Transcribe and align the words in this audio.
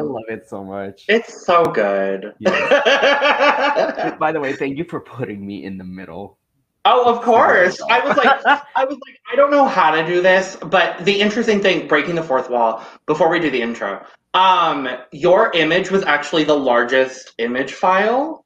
I 0.00 0.02
love 0.02 0.24
it 0.28 0.48
so 0.48 0.64
much. 0.64 1.04
It's 1.08 1.44
so 1.46 1.64
good. 1.64 2.34
By 2.44 4.30
the 4.32 4.40
way, 4.40 4.54
thank 4.54 4.78
you 4.78 4.84
for 4.84 5.00
putting 5.00 5.46
me 5.46 5.64
in 5.64 5.78
the 5.78 5.84
middle. 5.84 6.38
oh, 6.84 7.14
of 7.14 7.22
course. 7.22 7.80
I 7.90 8.00
was 8.00 8.16
like, 8.16 8.26
I 8.76 8.84
was 8.84 8.98
like, 9.06 9.16
I 9.32 9.36
don't 9.36 9.50
know 9.50 9.66
how 9.66 9.90
to 9.92 10.06
do 10.06 10.22
this, 10.22 10.56
but 10.56 11.04
the 11.04 11.20
interesting 11.20 11.60
thing, 11.60 11.88
breaking 11.88 12.14
the 12.14 12.22
fourth 12.22 12.48
wall, 12.50 12.84
before 13.06 13.28
we 13.30 13.40
do 13.40 13.50
the 13.50 13.60
intro, 13.62 14.04
um, 14.34 14.88
your 15.12 15.52
image 15.54 15.90
was 15.90 16.04
actually 16.04 16.44
the 16.44 16.56
largest 16.56 17.32
image 17.38 17.74
file. 17.74 18.44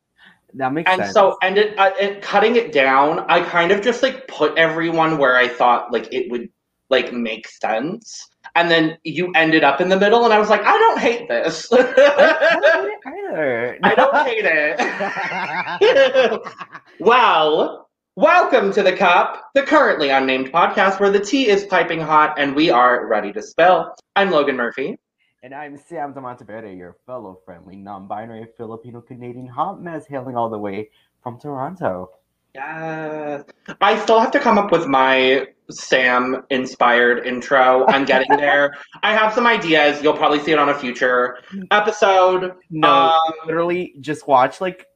that 0.55 0.73
makes 0.73 0.91
And 0.91 1.03
sense. 1.03 1.13
so, 1.13 1.37
and 1.43 1.59
it, 1.59 1.79
uh, 1.79 1.93
it, 2.01 2.23
cutting 2.23 2.57
it 2.57 2.73
down, 2.73 3.21
I 3.29 3.43
kind 3.43 3.71
of 3.73 3.83
just 3.83 4.03
like 4.03 4.27
put 4.29 4.57
everyone 4.59 5.19
where 5.19 5.37
I 5.37 5.49
thought 5.49 5.93
like 5.93 6.13
it 6.13 6.31
would 6.31 6.49
like 6.91 7.13
make 7.13 7.49
sense. 7.49 8.29
And 8.57 8.71
then 8.71 8.99
you 9.03 9.33
ended 9.35 9.65
up 9.65 9.81
in 9.81 9.89
the 9.89 9.99
middle, 9.99 10.25
and 10.25 10.33
I 10.33 10.39
was 10.39 10.49
like, 10.49 10.63
I 10.65 10.79
don't 10.79 11.01
hate 11.01 11.27
this. 11.27 11.67
I 11.73 11.77
don't 11.77 11.93
hate 11.93 12.93
it 12.93 13.01
either. 13.07 13.79
I 13.83 13.95
don't 13.97 14.15
hate 14.27 14.45
it. 14.47 16.43
well, 17.01 17.91
welcome 18.15 18.73
to 18.73 18.85
the 18.85 18.93
Cup, 18.93 19.51
the 19.55 19.63
currently 19.63 20.11
unnamed 20.11 20.53
podcast 20.53 21.01
where 21.01 21.11
the 21.11 21.19
tea 21.19 21.49
is 21.49 21.65
piping 21.65 21.99
hot 21.99 22.39
and 22.39 22.55
we 22.55 22.71
are 22.71 23.09
ready 23.09 23.33
to 23.33 23.43
spill. 23.43 23.93
I'm 24.15 24.31
Logan 24.31 24.55
Murphy. 24.55 25.01
And 25.43 25.53
I'm 25.53 25.77
Sam 25.77 26.15
Demonteverde, 26.15 26.79
your 26.79 26.97
fellow 27.07 27.41
friendly, 27.45 27.75
non-binary 27.75 28.47
Filipino 28.57 29.01
Canadian 29.01 29.49
hot 29.49 29.83
mess 29.83 30.07
hailing 30.07 30.37
all 30.37 30.49
the 30.49 30.59
way 30.59 30.91
from 31.25 31.41
Toronto. 31.41 32.11
Yes. 32.55 33.45
I 33.81 33.99
still 33.99 34.21
have 34.21 34.31
to 34.31 34.39
come 34.39 34.59
up 34.59 34.71
with 34.71 34.87
my 34.87 35.49
Sam 35.71 36.45
inspired 36.51 37.27
intro. 37.27 37.85
I'm 37.89 38.05
getting 38.05 38.29
there. 38.37 38.75
I 39.03 39.13
have 39.13 39.33
some 39.35 39.47
ideas. 39.47 40.03
You'll 40.03 40.17
probably 40.17 40.39
see 40.41 40.53
it 40.53 40.59
on 40.59 40.69
a 40.69 40.75
future 40.75 41.39
episode. 41.73 42.55
No, 42.71 42.89
Um, 42.89 43.33
literally 43.47 43.95
just 44.01 44.29
watch 44.29 44.61
like 44.61 44.87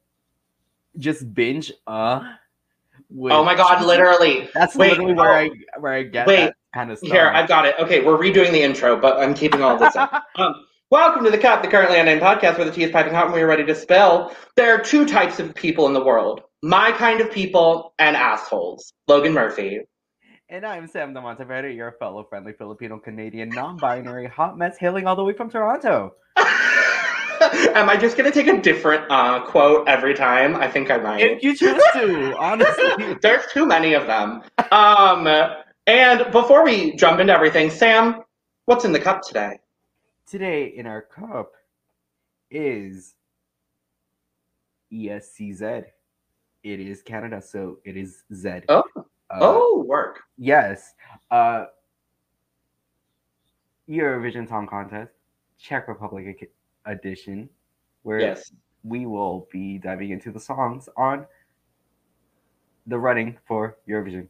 just 0.97 1.33
binge 1.33 1.71
uh 1.87 2.21
oh 3.29 3.43
my 3.43 3.55
god, 3.55 3.83
literally. 3.85 4.49
That's 4.53 4.75
Wait, 4.75 4.91
literally 4.91 5.13
where 5.13 5.31
oh. 5.31 5.35
I 5.35 5.49
where 5.79 5.93
I 5.93 6.03
get 6.03 6.27
Wait, 6.27 6.53
kind 6.73 6.91
of 6.91 6.97
stuff. 6.97 7.11
Here, 7.11 7.27
I've 7.27 7.47
got 7.47 7.65
it. 7.65 7.75
Okay, 7.79 8.03
we're 8.05 8.17
redoing 8.17 8.51
the 8.51 8.61
intro, 8.61 8.95
but 8.99 9.17
I'm 9.19 9.33
keeping 9.33 9.61
all 9.61 9.77
this. 9.77 9.95
in. 9.95 10.07
Um, 10.37 10.65
welcome 10.91 11.25
to 11.25 11.31
the 11.31 11.37
Cup, 11.37 11.61
the 11.61 11.67
currently 11.67 11.99
unnamed 11.99 12.21
podcast 12.21 12.57
where 12.57 12.65
the 12.65 12.71
tea 12.71 12.83
is 12.83 12.91
piping 12.91 13.13
hot 13.13 13.25
and 13.25 13.33
we 13.33 13.41
are 13.41 13.47
ready 13.47 13.65
to 13.65 13.75
spill. 13.75 14.33
There 14.55 14.73
are 14.73 14.79
two 14.81 15.05
types 15.05 15.39
of 15.39 15.53
people 15.55 15.85
in 15.87 15.93
the 15.93 16.03
world 16.03 16.43
my 16.61 16.91
kind 16.91 17.21
of 17.21 17.31
people 17.31 17.93
and 17.99 18.15
assholes. 18.15 18.93
Logan 19.07 19.33
Murphy. 19.33 19.81
And 20.49 20.65
I'm 20.65 20.87
Sam 20.87 21.13
Demonteverde, 21.13 21.75
your 21.75 21.91
fellow 21.93 22.23
friendly 22.23 22.53
Filipino 22.53 22.97
Canadian 22.97 23.49
non-binary 23.49 24.27
hot 24.27 24.57
mess 24.57 24.77
hailing 24.77 25.05
all 25.05 25.15
the 25.15 25.23
way 25.23 25.33
from 25.33 25.49
Toronto. 25.49 26.15
Am 26.37 27.89
I 27.89 27.95
just 27.95 28.17
going 28.17 28.29
to 28.29 28.37
take 28.37 28.53
a 28.53 28.59
different 28.59 29.05
uh, 29.09 29.45
quote 29.45 29.87
every 29.87 30.13
time? 30.13 30.55
I 30.55 30.67
think 30.67 30.91
I 30.91 30.97
might. 30.97 31.21
If 31.21 31.43
you 31.43 31.55
choose 31.55 31.81
to, 31.93 32.35
honestly. 32.39 33.15
There's 33.21 33.45
too 33.53 33.65
many 33.65 33.93
of 33.93 34.07
them. 34.07 34.41
Um, 34.71 35.27
and 35.87 36.31
before 36.31 36.65
we 36.65 36.95
jump 36.95 37.19
into 37.19 37.31
everything, 37.31 37.69
Sam, 37.69 38.23
what's 38.65 38.83
in 38.83 38.91
the 38.91 38.99
cup 38.99 39.21
today? 39.21 39.59
Today 40.27 40.65
in 40.65 40.85
our 40.87 41.01
cup 41.01 41.53
is 42.51 43.15
ESCZ. 44.91 45.85
It 46.63 46.79
is 46.79 47.01
Canada, 47.01 47.41
so 47.41 47.79
it 47.85 47.95
is 47.95 48.23
Z. 48.33 48.61
Oh. 48.69 48.83
Uh, 49.31 49.37
oh, 49.41 49.83
work. 49.87 50.21
Yes. 50.37 50.93
Uh, 51.29 51.65
Eurovision 53.87 54.47
Song 54.47 54.67
Contest, 54.67 55.11
Czech 55.57 55.87
Republic 55.87 56.51
edition, 56.85 57.49
where 58.03 58.19
Yes. 58.19 58.51
we 58.83 59.05
will 59.05 59.47
be 59.51 59.77
diving 59.77 60.11
into 60.11 60.31
the 60.31 60.39
songs 60.39 60.89
on 60.97 61.25
the 62.87 62.97
running 62.97 63.37
for 63.45 63.77
Eurovision. 63.87 64.27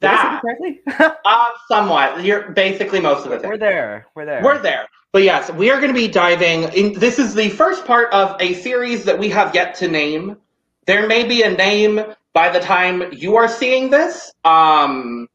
Did 0.00 0.04
I 0.10 0.16
say 0.16 0.22
That, 0.22 0.40
correctly? 0.42 0.80
uh, 1.24 1.50
somewhat. 1.68 2.24
You're 2.24 2.50
basically 2.50 3.00
most 3.00 3.24
of 3.24 3.30
the 3.30 3.38
thing. 3.38 3.50
We're 3.50 3.58
there. 3.58 4.06
We're 4.14 4.26
there. 4.26 4.42
We're 4.42 4.58
there. 4.62 4.86
But 5.12 5.22
yes, 5.22 5.50
we 5.52 5.70
are 5.70 5.76
going 5.80 5.92
to 5.92 5.98
be 5.98 6.08
diving 6.08 6.64
in. 6.74 6.92
This 6.98 7.18
is 7.18 7.34
the 7.34 7.48
first 7.50 7.86
part 7.86 8.12
of 8.12 8.36
a 8.40 8.54
series 8.54 9.04
that 9.04 9.18
we 9.18 9.30
have 9.30 9.54
yet 9.54 9.74
to 9.76 9.88
name. 9.88 10.36
There 10.86 11.06
may 11.06 11.24
be 11.24 11.42
a 11.42 11.50
name 11.50 12.00
by 12.32 12.50
the 12.50 12.60
time 12.60 13.12
you 13.12 13.36
are 13.36 13.48
seeing 13.48 13.90
this, 13.90 14.32
um, 14.44 15.26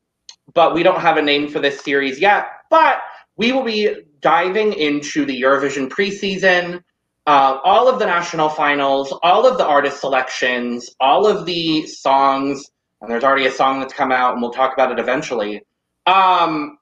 but 0.53 0.73
we 0.73 0.83
don't 0.83 1.01
have 1.01 1.17
a 1.17 1.21
name 1.21 1.49
for 1.49 1.59
this 1.59 1.81
series 1.81 2.19
yet. 2.19 2.47
But 2.69 3.01
we 3.35 3.51
will 3.51 3.63
be 3.63 3.93
diving 4.21 4.73
into 4.73 5.25
the 5.25 5.41
Eurovision 5.41 5.89
preseason, 5.89 6.81
uh, 7.27 7.59
all 7.63 7.89
of 7.89 7.99
the 7.99 8.05
national 8.05 8.49
finals, 8.49 9.13
all 9.23 9.45
of 9.45 9.57
the 9.57 9.65
artist 9.65 9.99
selections, 9.99 10.89
all 10.99 11.27
of 11.27 11.45
the 11.45 11.85
songs. 11.85 12.71
And 13.01 13.11
there's 13.11 13.23
already 13.23 13.47
a 13.47 13.51
song 13.51 13.79
that's 13.79 13.93
come 13.93 14.11
out, 14.11 14.33
and 14.33 14.41
we'll 14.41 14.51
talk 14.51 14.73
about 14.73 14.91
it 14.91 14.99
eventually. 14.99 15.63
Um, 16.05 16.77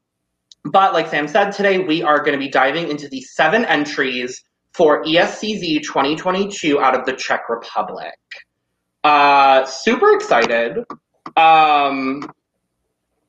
but 0.64 0.94
like 0.94 1.08
Sam 1.10 1.28
said, 1.28 1.52
today 1.52 1.80
we 1.80 2.04
are 2.04 2.20
going 2.20 2.34
to 2.34 2.38
be 2.38 2.50
diving 2.50 2.90
into 2.90 3.08
the 3.08 3.22
seven 3.22 3.66
entries 3.66 4.44
for 4.74 5.04
ESCZ 5.04 5.82
2022 5.84 6.80
out 6.80 6.94
of 6.94 7.06
the 7.06 7.14
Czech 7.14 7.50
Republic. 7.50 8.14
Uh, 9.04 9.66
super 9.66 10.14
excited. 10.14 10.84
Um, 11.38 12.30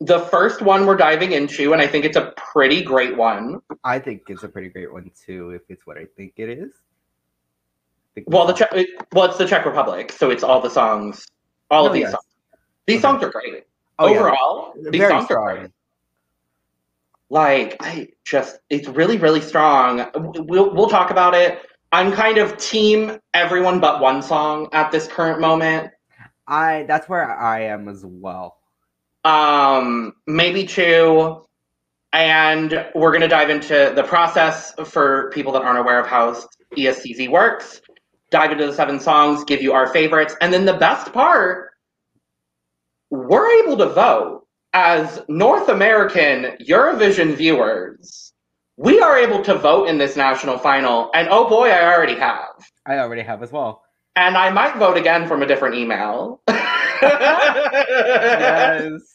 the 0.01 0.19
first 0.21 0.63
one 0.63 0.87
we're 0.87 0.97
diving 0.97 1.33
into, 1.33 1.73
and 1.73 1.81
I 1.81 1.87
think 1.87 2.05
it's 2.05 2.17
a 2.17 2.33
pretty 2.37 2.83
great 2.83 3.17
one. 3.17 3.61
I 3.85 3.99
think 3.99 4.23
it's 4.29 4.43
a 4.43 4.49
pretty 4.49 4.69
great 4.69 4.93
one 4.93 5.11
too, 5.27 5.51
if 5.51 5.63
it's 5.69 5.87
what 5.87 5.97
I 5.99 6.07
think 6.17 6.35
it 6.37 6.49
is. 6.49 6.73
Think 8.15 8.27
Well, 8.31 8.47
the 8.47 8.53
Czech, 8.55 8.71
well, 9.13 9.27
it's 9.27 9.39
the 9.39 9.47
Czech 9.47 9.65
Republic, 9.67 10.11
so 10.11 10.31
it's 10.31 10.43
all 10.43 10.61
the 10.61 10.71
songs, 10.71 11.25
all 11.71 11.87
of 11.87 11.91
Oh, 11.91 11.95
these 11.95 12.03
yes. 12.03 12.13
songs. 12.13 12.25
These 12.87 12.97
Okay. 12.97 13.03
songs 13.03 13.23
are 13.23 13.31
great. 13.31 13.65
Oh, 13.99 14.07
yeah. 14.09 14.19
Overall, 14.19 14.75
these 14.91 15.01
Very 15.01 15.11
songs 15.13 15.31
are 15.31 15.55
great. 15.57 15.71
like 17.33 17.77
i 17.81 18.09
just 18.25 18.59
it's 18.71 18.89
really 18.89 19.17
really 19.17 19.41
strong 19.41 20.05
we'll 20.17 20.75
we'll 20.75 20.89
talk 20.89 21.13
about 21.13 21.33
it 21.33 21.61
i'm 21.93 22.13
kind 22.13 22.39
of 22.39 22.57
team 22.57 23.19
everyone 23.35 23.81
but 23.81 24.01
one 24.01 24.23
song 24.23 24.69
at 24.73 24.91
this 24.91 25.07
current 25.07 25.41
moment 25.41 25.91
I 26.47 26.85
that's 26.89 27.09
where 27.09 27.31
I 27.31 27.63
am 27.63 27.89
as 27.89 28.05
well. 28.05 28.57
um 29.25 30.15
maybe 30.27 30.67
two 30.67 31.47
and 32.13 32.87
we're 32.95 33.11
going 33.13 33.21
to 33.21 33.29
dive 33.29 33.51
into 33.51 33.93
the 33.95 34.03
process 34.03 34.73
for 34.85 35.31
people 35.33 35.53
that 35.53 35.63
aren't 35.63 35.79
aware 35.79 36.01
of 36.01 36.07
how 36.09 36.35
ESCZ 36.77 37.31
works 37.31 37.81
dive 38.31 38.51
into 38.51 38.67
the 38.67 38.73
seven 38.73 38.99
songs 38.99 39.45
give 39.45 39.63
you 39.63 39.73
our 39.73 39.87
favorites 39.93 40.35
and 40.41 40.53
then 40.53 40.65
the 40.65 40.75
best 40.75 41.13
part 41.13 41.71
we're 43.11 43.49
able 43.63 43.77
to 43.77 43.87
vote 43.87 44.47
as 44.73 45.21
North 45.29 45.69
American 45.69 46.57
Eurovision 46.65 47.35
viewers. 47.35 48.30
We 48.81 48.99
are 48.99 49.19
able 49.19 49.43
to 49.43 49.59
vote 49.59 49.91
in 49.91 49.99
this 49.99 50.17
national 50.17 50.57
final, 50.57 51.11
and 51.13 51.29
oh 51.31 51.47
boy, 51.51 51.69
I 51.69 51.93
already 51.93 52.15
have. 52.15 52.67
I 52.87 52.97
already 52.97 53.21
have 53.21 53.43
as 53.43 53.53
well. 53.53 53.83
And 54.17 54.39
I 54.39 54.49
might 54.49 54.75
vote 54.77 54.97
again 54.97 55.29
from 55.29 55.43
a 55.43 55.47
different 55.47 55.75
email. 55.75 56.41
Yes. 56.49 59.03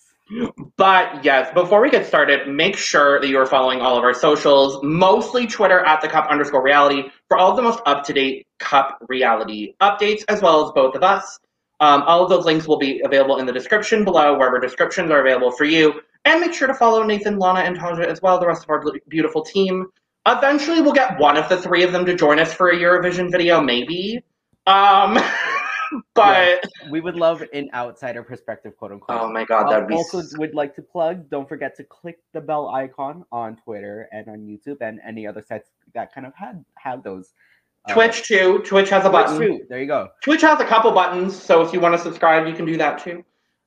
But 0.77 1.23
yes, 1.23 1.53
before 1.53 1.81
we 1.81 1.91
get 1.91 2.07
started, 2.07 2.47
make 2.47 2.75
sure 2.75 3.21
that 3.21 3.27
you 3.27 3.37
are 3.37 3.45
following 3.45 3.79
all 3.79 3.95
of 3.95 4.03
our 4.03 4.13
socials, 4.13 4.79
mostly 4.81 5.45
Twitter 5.45 5.81
at 5.81 6.01
the 6.01 6.07
cup 6.07 6.31
underscore 6.31 6.63
reality 6.63 7.11
for 7.27 7.37
all 7.37 7.51
of 7.51 7.55
the 7.55 7.61
most 7.61 7.79
up 7.85 8.03
to 8.05 8.13
date 8.13 8.47
cup 8.57 8.97
reality 9.07 9.75
updates, 9.81 10.23
as 10.27 10.41
well 10.41 10.65
as 10.65 10.71
both 10.71 10.95
of 10.95 11.03
us. 11.03 11.39
Um, 11.79 12.01
all 12.03 12.23
of 12.23 12.29
those 12.29 12.43
links 12.43 12.67
will 12.67 12.79
be 12.79 13.01
available 13.05 13.37
in 13.37 13.45
the 13.45 13.53
description 13.53 14.03
below, 14.03 14.35
wherever 14.35 14.59
descriptions 14.59 15.11
are 15.11 15.21
available 15.21 15.51
for 15.51 15.65
you. 15.65 16.01
And 16.25 16.41
make 16.41 16.53
sure 16.53 16.67
to 16.67 16.73
follow 16.73 17.03
Nathan, 17.03 17.37
Lana, 17.37 17.59
and 17.61 17.77
Tanja 17.77 18.05
as 18.05 18.21
well, 18.21 18.39
the 18.39 18.47
rest 18.47 18.63
of 18.63 18.69
our 18.69 18.83
beautiful 19.07 19.43
team. 19.43 19.87
Eventually, 20.27 20.81
we'll 20.81 20.93
get 20.93 21.19
one 21.19 21.37
of 21.37 21.47
the 21.49 21.61
three 21.61 21.83
of 21.83 21.91
them 21.91 22.03
to 22.05 22.15
join 22.15 22.39
us 22.39 22.51
for 22.51 22.69
a 22.69 22.75
Eurovision 22.75 23.31
video, 23.31 23.61
maybe. 23.61 24.23
Um, 24.65 25.19
but 26.15 26.63
we 26.89 26.99
would 26.99 27.15
love 27.15 27.43
an 27.53 27.69
outsider 27.75 28.23
perspective, 28.23 28.75
quote 28.75 28.91
unquote. 28.91 29.21
oh 29.21 29.31
my 29.31 29.45
god, 29.45 29.65
Um, 29.65 29.69
that'd 29.69 29.87
be 29.87 29.93
also 29.93 30.23
would 30.37 30.55
like 30.55 30.75
to 30.77 30.81
plug. 30.81 31.29
Don't 31.29 31.47
forget 31.47 31.75
to 31.77 31.83
click 31.83 32.17
the 32.33 32.41
bell 32.41 32.69
icon 32.69 33.23
on 33.31 33.57
Twitter 33.57 34.09
and 34.11 34.27
on 34.27 34.39
YouTube 34.39 34.77
and 34.81 34.99
any 35.07 35.27
other 35.27 35.43
sites 35.47 35.69
that 35.93 36.11
kind 36.11 36.25
of 36.25 36.33
had 36.35 36.65
had 36.79 37.03
those. 37.03 37.33
uh, 37.87 37.93
Twitch 37.93 38.23
too. 38.23 38.63
Twitch 38.65 38.89
has 38.89 39.05
a 39.05 39.09
Twitch 39.09 39.25
button. 39.27 39.39
too. 39.39 39.65
There 39.69 39.79
you 39.79 39.85
go. 39.87 40.09
Twitch 40.23 40.41
has 40.41 40.59
a 40.59 40.65
couple 40.65 40.91
buttons, 40.91 41.39
so 41.39 41.61
if 41.61 41.71
you 41.71 41.79
want 41.79 41.93
to 41.93 41.99
subscribe, 41.99 42.47
you 42.47 42.53
can 42.55 42.65
do 42.65 42.77
that 42.77 42.97
too. 42.97 43.23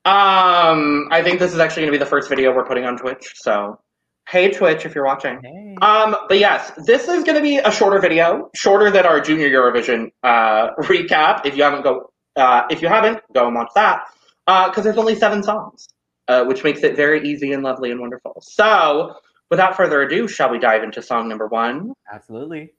Um, 0.09 1.09
I 1.11 1.23
think 1.23 1.39
this 1.39 1.53
is 1.53 1.59
actually 1.59 1.83
going 1.83 1.93
to 1.93 1.99
be 1.99 2.03
the 2.03 2.09
first 2.09 2.31
video 2.31 2.55
we're 2.55 2.65
putting 2.65 2.87
on 2.87 2.97
Twitch. 2.97 3.31
So, 3.35 3.79
hey 4.27 4.51
Twitch, 4.51 4.87
if 4.87 4.95
you're 4.95 5.05
watching. 5.05 5.39
Hey. 5.43 5.77
Um, 5.83 6.17
but 6.29 6.39
yes, 6.39 6.73
this 6.87 7.09
is 7.09 7.25
going 7.25 7.37
to 7.37 7.43
be 7.43 7.59
a 7.59 7.71
shorter 7.71 8.01
video, 8.01 8.49
shorter 8.57 8.91
than 8.91 9.05
our 9.05 9.21
Junior 9.21 9.51
Eurovision 9.51 10.07
uh, 10.23 10.71
recap. 10.81 11.45
If 11.45 11.59
you 11.59 11.63
haven't 11.63 11.83
go, 11.83 12.11
uh, 12.37 12.63
if 12.71 12.81
you 12.81 12.89
haven't, 12.89 13.21
go 13.35 13.49
and 13.49 13.55
watch 13.55 13.69
that 13.75 14.05
because 14.47 14.83
there's 14.83 14.97
only 14.97 15.15
seven 15.15 15.43
songs, 15.43 15.89
uh, 16.27 16.45
which 16.45 16.65
makes 16.65 16.83
it 16.83 16.97
very 16.97 17.29
easy 17.29 17.53
and 17.53 17.63
lovely 17.63 17.91
and 17.91 18.01
wonderful. 18.01 18.41
So, 18.41 19.15
without 19.51 19.77
further 19.77 20.01
ado, 20.01 20.27
shall 20.27 20.49
we 20.49 20.59
dive 20.59 20.85
into 20.85 21.03
song 21.03 21.29
number 21.29 21.49
one? 21.49 21.93
Absolutely. 22.11 22.73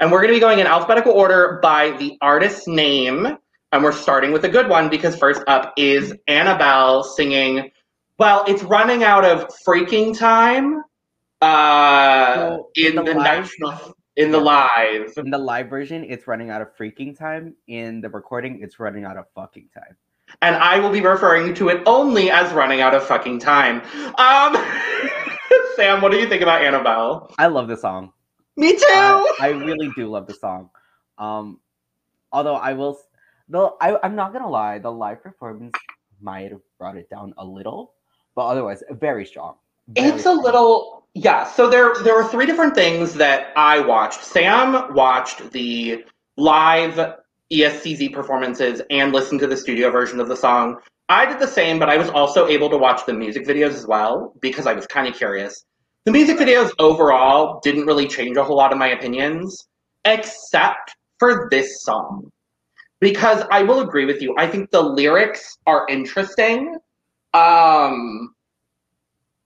And 0.00 0.10
we're 0.10 0.18
going 0.18 0.30
to 0.30 0.36
be 0.36 0.40
going 0.40 0.58
in 0.58 0.66
alphabetical 0.66 1.12
order 1.12 1.60
by 1.62 1.92
the 1.92 2.18
artist's 2.20 2.66
name. 2.66 3.38
And 3.72 3.82
we're 3.82 3.92
starting 3.92 4.32
with 4.32 4.44
a 4.44 4.48
good 4.48 4.68
one 4.68 4.90
because 4.90 5.16
first 5.16 5.42
up 5.46 5.72
is 5.78 6.14
Annabelle 6.28 7.02
singing, 7.02 7.70
well, 8.18 8.44
it's 8.46 8.62
running 8.62 9.02
out 9.02 9.24
of 9.24 9.48
freaking 9.66 10.16
time 10.16 10.82
uh, 11.40 12.34
So, 12.34 12.70
in, 12.76 12.86
in 12.86 12.96
the, 12.96 13.02
the 13.02 13.14
national, 13.14 13.96
in 14.16 14.30
the 14.30 14.38
live. 14.38 15.12
In 15.16 15.30
the 15.30 15.38
live 15.38 15.68
version, 15.68 16.04
it's 16.04 16.26
running 16.26 16.50
out 16.50 16.60
of 16.60 16.68
freaking 16.76 17.18
time. 17.18 17.54
In 17.66 18.00
the 18.00 18.10
recording, 18.10 18.60
it's 18.62 18.78
running 18.78 19.04
out 19.04 19.16
of 19.16 19.24
fucking 19.34 19.70
time. 19.74 19.96
And 20.40 20.56
I 20.56 20.78
will 20.78 20.90
be 20.90 21.00
referring 21.00 21.54
to 21.54 21.68
it 21.68 21.82
only 21.86 22.30
as 22.30 22.52
running 22.52 22.80
out 22.80 22.94
of 22.94 23.04
fucking 23.04 23.40
time. 23.40 23.82
Um, 24.18 24.54
Sam, 25.76 26.00
what 26.00 26.12
do 26.12 26.18
you 26.18 26.28
think 26.28 26.42
about 26.42 26.62
Annabelle? 26.62 27.32
I 27.38 27.46
love 27.46 27.68
the 27.68 27.76
song. 27.76 28.12
Me 28.56 28.72
too! 28.72 28.82
I, 28.86 29.36
I 29.40 29.48
really 29.48 29.90
do 29.96 30.08
love 30.08 30.26
the 30.26 30.34
song. 30.34 30.70
Um, 31.18 31.58
although 32.30 32.54
I 32.54 32.74
will, 32.74 32.98
though 33.52 33.76
I, 33.80 33.96
I'm 34.02 34.16
not 34.16 34.32
gonna 34.32 34.48
lie, 34.48 34.78
the 34.78 34.90
live 34.90 35.22
performance 35.22 35.74
might 36.20 36.50
have 36.50 36.60
brought 36.78 36.96
it 36.96 37.08
down 37.08 37.34
a 37.38 37.44
little, 37.44 37.94
but 38.34 38.46
otherwise, 38.46 38.82
very 38.90 39.26
strong. 39.26 39.54
Very 39.88 40.08
It's 40.08 40.26
a 40.26 40.32
little 40.32 41.06
yeah. 41.14 41.44
So 41.44 41.68
there 41.68 41.94
there 42.02 42.14
were 42.14 42.24
three 42.24 42.46
different 42.46 42.74
things 42.74 43.14
that 43.14 43.52
I 43.56 43.80
watched. 43.80 44.24
Sam 44.24 44.94
watched 44.94 45.50
the 45.52 46.04
live 46.36 47.16
ESCZ 47.52 48.12
performances 48.12 48.80
and 48.90 49.12
listened 49.12 49.40
to 49.40 49.46
the 49.46 49.56
studio 49.56 49.90
version 49.90 50.20
of 50.20 50.28
the 50.28 50.36
song. 50.36 50.78
I 51.08 51.26
did 51.26 51.38
the 51.38 51.46
same, 51.46 51.78
but 51.78 51.90
I 51.90 51.98
was 51.98 52.08
also 52.08 52.48
able 52.48 52.70
to 52.70 52.78
watch 52.78 53.04
the 53.04 53.12
music 53.12 53.46
videos 53.46 53.74
as 53.74 53.86
well 53.86 54.32
because 54.40 54.66
I 54.66 54.72
was 54.72 54.86
kind 54.86 55.06
of 55.06 55.14
curious. 55.14 55.64
The 56.06 56.12
music 56.12 56.38
videos 56.38 56.72
overall 56.78 57.60
didn't 57.62 57.86
really 57.86 58.08
change 58.08 58.36
a 58.36 58.42
whole 58.42 58.56
lot 58.56 58.72
of 58.72 58.78
my 58.78 58.88
opinions, 58.88 59.68
except 60.04 60.96
for 61.18 61.48
this 61.50 61.82
song. 61.82 62.32
Because 63.02 63.42
I 63.50 63.64
will 63.64 63.80
agree 63.80 64.04
with 64.04 64.22
you. 64.22 64.32
I 64.38 64.46
think 64.46 64.70
the 64.70 64.80
lyrics 64.80 65.58
are 65.66 65.84
interesting. 65.90 66.78
Um, 67.34 68.32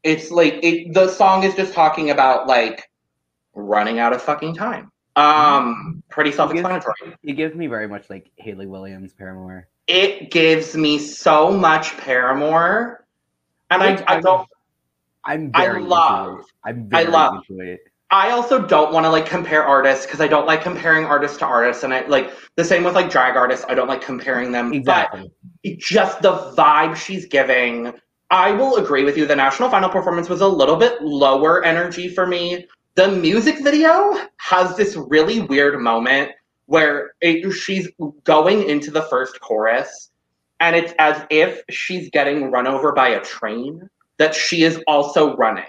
it's 0.03 0.31
like 0.31 0.61
it 0.63 0.93
the 0.93 1.09
song 1.09 1.43
is 1.43 1.55
just 1.55 1.73
talking 1.73 2.11
about 2.11 2.47
like 2.47 2.89
running 3.55 3.99
out 3.99 4.13
of 4.13 4.21
fucking 4.23 4.55
time 4.55 4.93
um 5.17 6.03
pretty 6.11 6.31
self-explanatory 6.31 7.17
It 7.23 7.33
gives 7.33 7.55
me 7.57 7.67
very 7.69 7.89
much 7.89 8.11
like 8.11 8.31
Hayley 8.37 8.67
Williams, 8.67 9.15
Paramore. 9.15 9.67
it 9.87 10.31
gives 10.31 10.77
me 10.77 10.99
so 10.99 11.51
much 11.51 11.97
paramore 11.97 13.07
and 13.71 13.83
i, 13.83 14.05
I 14.07 14.21
don't 14.21 14.47
I'm 15.25 15.51
I 15.55 15.65
very 15.67 15.83
love- 15.83 16.45
I'm 16.63 16.89
I 16.93 17.05
love- 17.05 17.43
into 17.49 17.65
it. 17.65 17.81
I 18.11 18.31
also 18.31 18.65
don't 18.67 18.93
want 18.93 19.05
to 19.05 19.11
like 19.11 19.27
compare 19.27 19.65
artists 19.65 20.07
because 20.07 20.21
i 20.21 20.27
don't 20.29 20.47
like 20.47 20.63
comparing 20.63 21.05
artists 21.05 21.37
to 21.39 21.45
artists 21.45 21.83
and 21.83 21.93
i 21.93 22.07
like 22.07 22.31
the 22.57 22.65
same 22.65 22.85
with 22.85 22.95
like 22.95 23.11
drag 23.11 23.37
artists 23.37 23.65
i 23.69 23.75
don't 23.75 23.89
like 23.89 24.01
comparing 24.01 24.53
them 24.53 24.71
but 24.71 24.77
Exactly. 24.77 25.31
it- 25.65 25.79
just 25.79 26.23
the 26.23 26.33
vibe 26.57 26.97
she's 26.97 27.27
giving. 27.27 27.93
I 28.31 28.51
will 28.53 28.77
agree 28.77 29.05
with 29.05 29.17
you. 29.17 29.25
The 29.27 29.37
national 29.37 29.71
final 29.71 29.89
performance 29.89 30.29
was 30.29 30.41
a 30.41 30.49
little 30.49 30.77
bit 30.77 31.01
lower 31.01 31.65
energy 31.65 32.09
for 32.09 32.27
me. 32.27 32.67
The 32.97 33.09
music 33.09 33.63
video 33.63 34.13
has 34.39 34.77
this 34.77 34.97
really 34.97 35.41
weird 35.41 35.81
moment 35.81 36.33
where 36.67 37.13
it, 37.21 37.49
she's 37.53 37.89
going 38.25 38.69
into 38.69 38.91
the 38.91 39.03
first 39.03 39.41
chorus, 39.41 40.11
and 40.59 40.75
it's 40.75 40.93
as 40.99 41.25
if 41.31 41.63
she's 41.71 42.11
getting 42.11 42.51
run 42.51 42.67
over 42.67 42.93
by 42.93 43.11
a 43.11 43.21
train 43.23 43.89
that 44.19 44.35
she 44.35 44.65
is 44.65 44.83
also 44.89 45.37
running. 45.37 45.65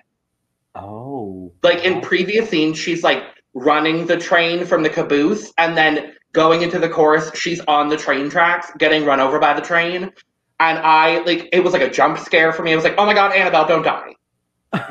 Oh. 0.84 1.52
Like 1.64 1.84
in 1.84 2.02
previous 2.02 2.50
scenes, 2.50 2.78
she's 2.78 3.04
like 3.04 3.24
running 3.54 4.06
the 4.06 4.18
train 4.18 4.66
from 4.66 4.84
the 4.84 4.90
caboose, 4.90 5.52
and 5.58 5.78
then 5.78 6.14
going 6.34 6.62
into 6.62 6.80
the 6.80 6.90
chorus, 6.90 7.32
she's 7.34 7.60
on 7.62 7.90
the 7.90 7.98
train 7.98 8.30
tracks, 8.30 8.72
getting 8.78 9.06
run 9.06 9.20
over 9.20 9.40
by 9.40 9.54
the 9.54 9.62
train. 9.62 10.12
And 10.60 10.78
I 10.80 11.20
like 11.20 11.50
it 11.52 11.64
was 11.64 11.74
like 11.74 11.82
a 11.82 11.90
jump 11.90 12.18
scare 12.20 12.52
for 12.52 12.64
me. 12.64 12.72
I 12.72 12.76
was 12.76 12.84
like, 12.84 12.96
"Oh 12.98 13.06
my 13.06 13.14
god, 13.14 13.34
Annabelle, 13.34 13.68
don't 13.68 13.84
die, 13.84 14.16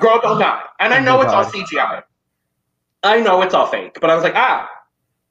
girl, 0.01 0.21
don't 0.21 0.39
die!" 0.39 0.63
And 0.79 0.95
I 0.95 0.99
Oh 1.01 1.03
know 1.03 1.21
it's 1.23 1.33
all 1.33 1.45
CGI. 1.45 2.03
I 3.03 3.21
know 3.21 3.43
it's 3.43 3.55
all 3.55 3.67
fake, 3.67 3.99
but 4.01 4.11
I 4.11 4.15
was 4.15 4.23
like, 4.23 4.35
"Ah, 4.37 4.69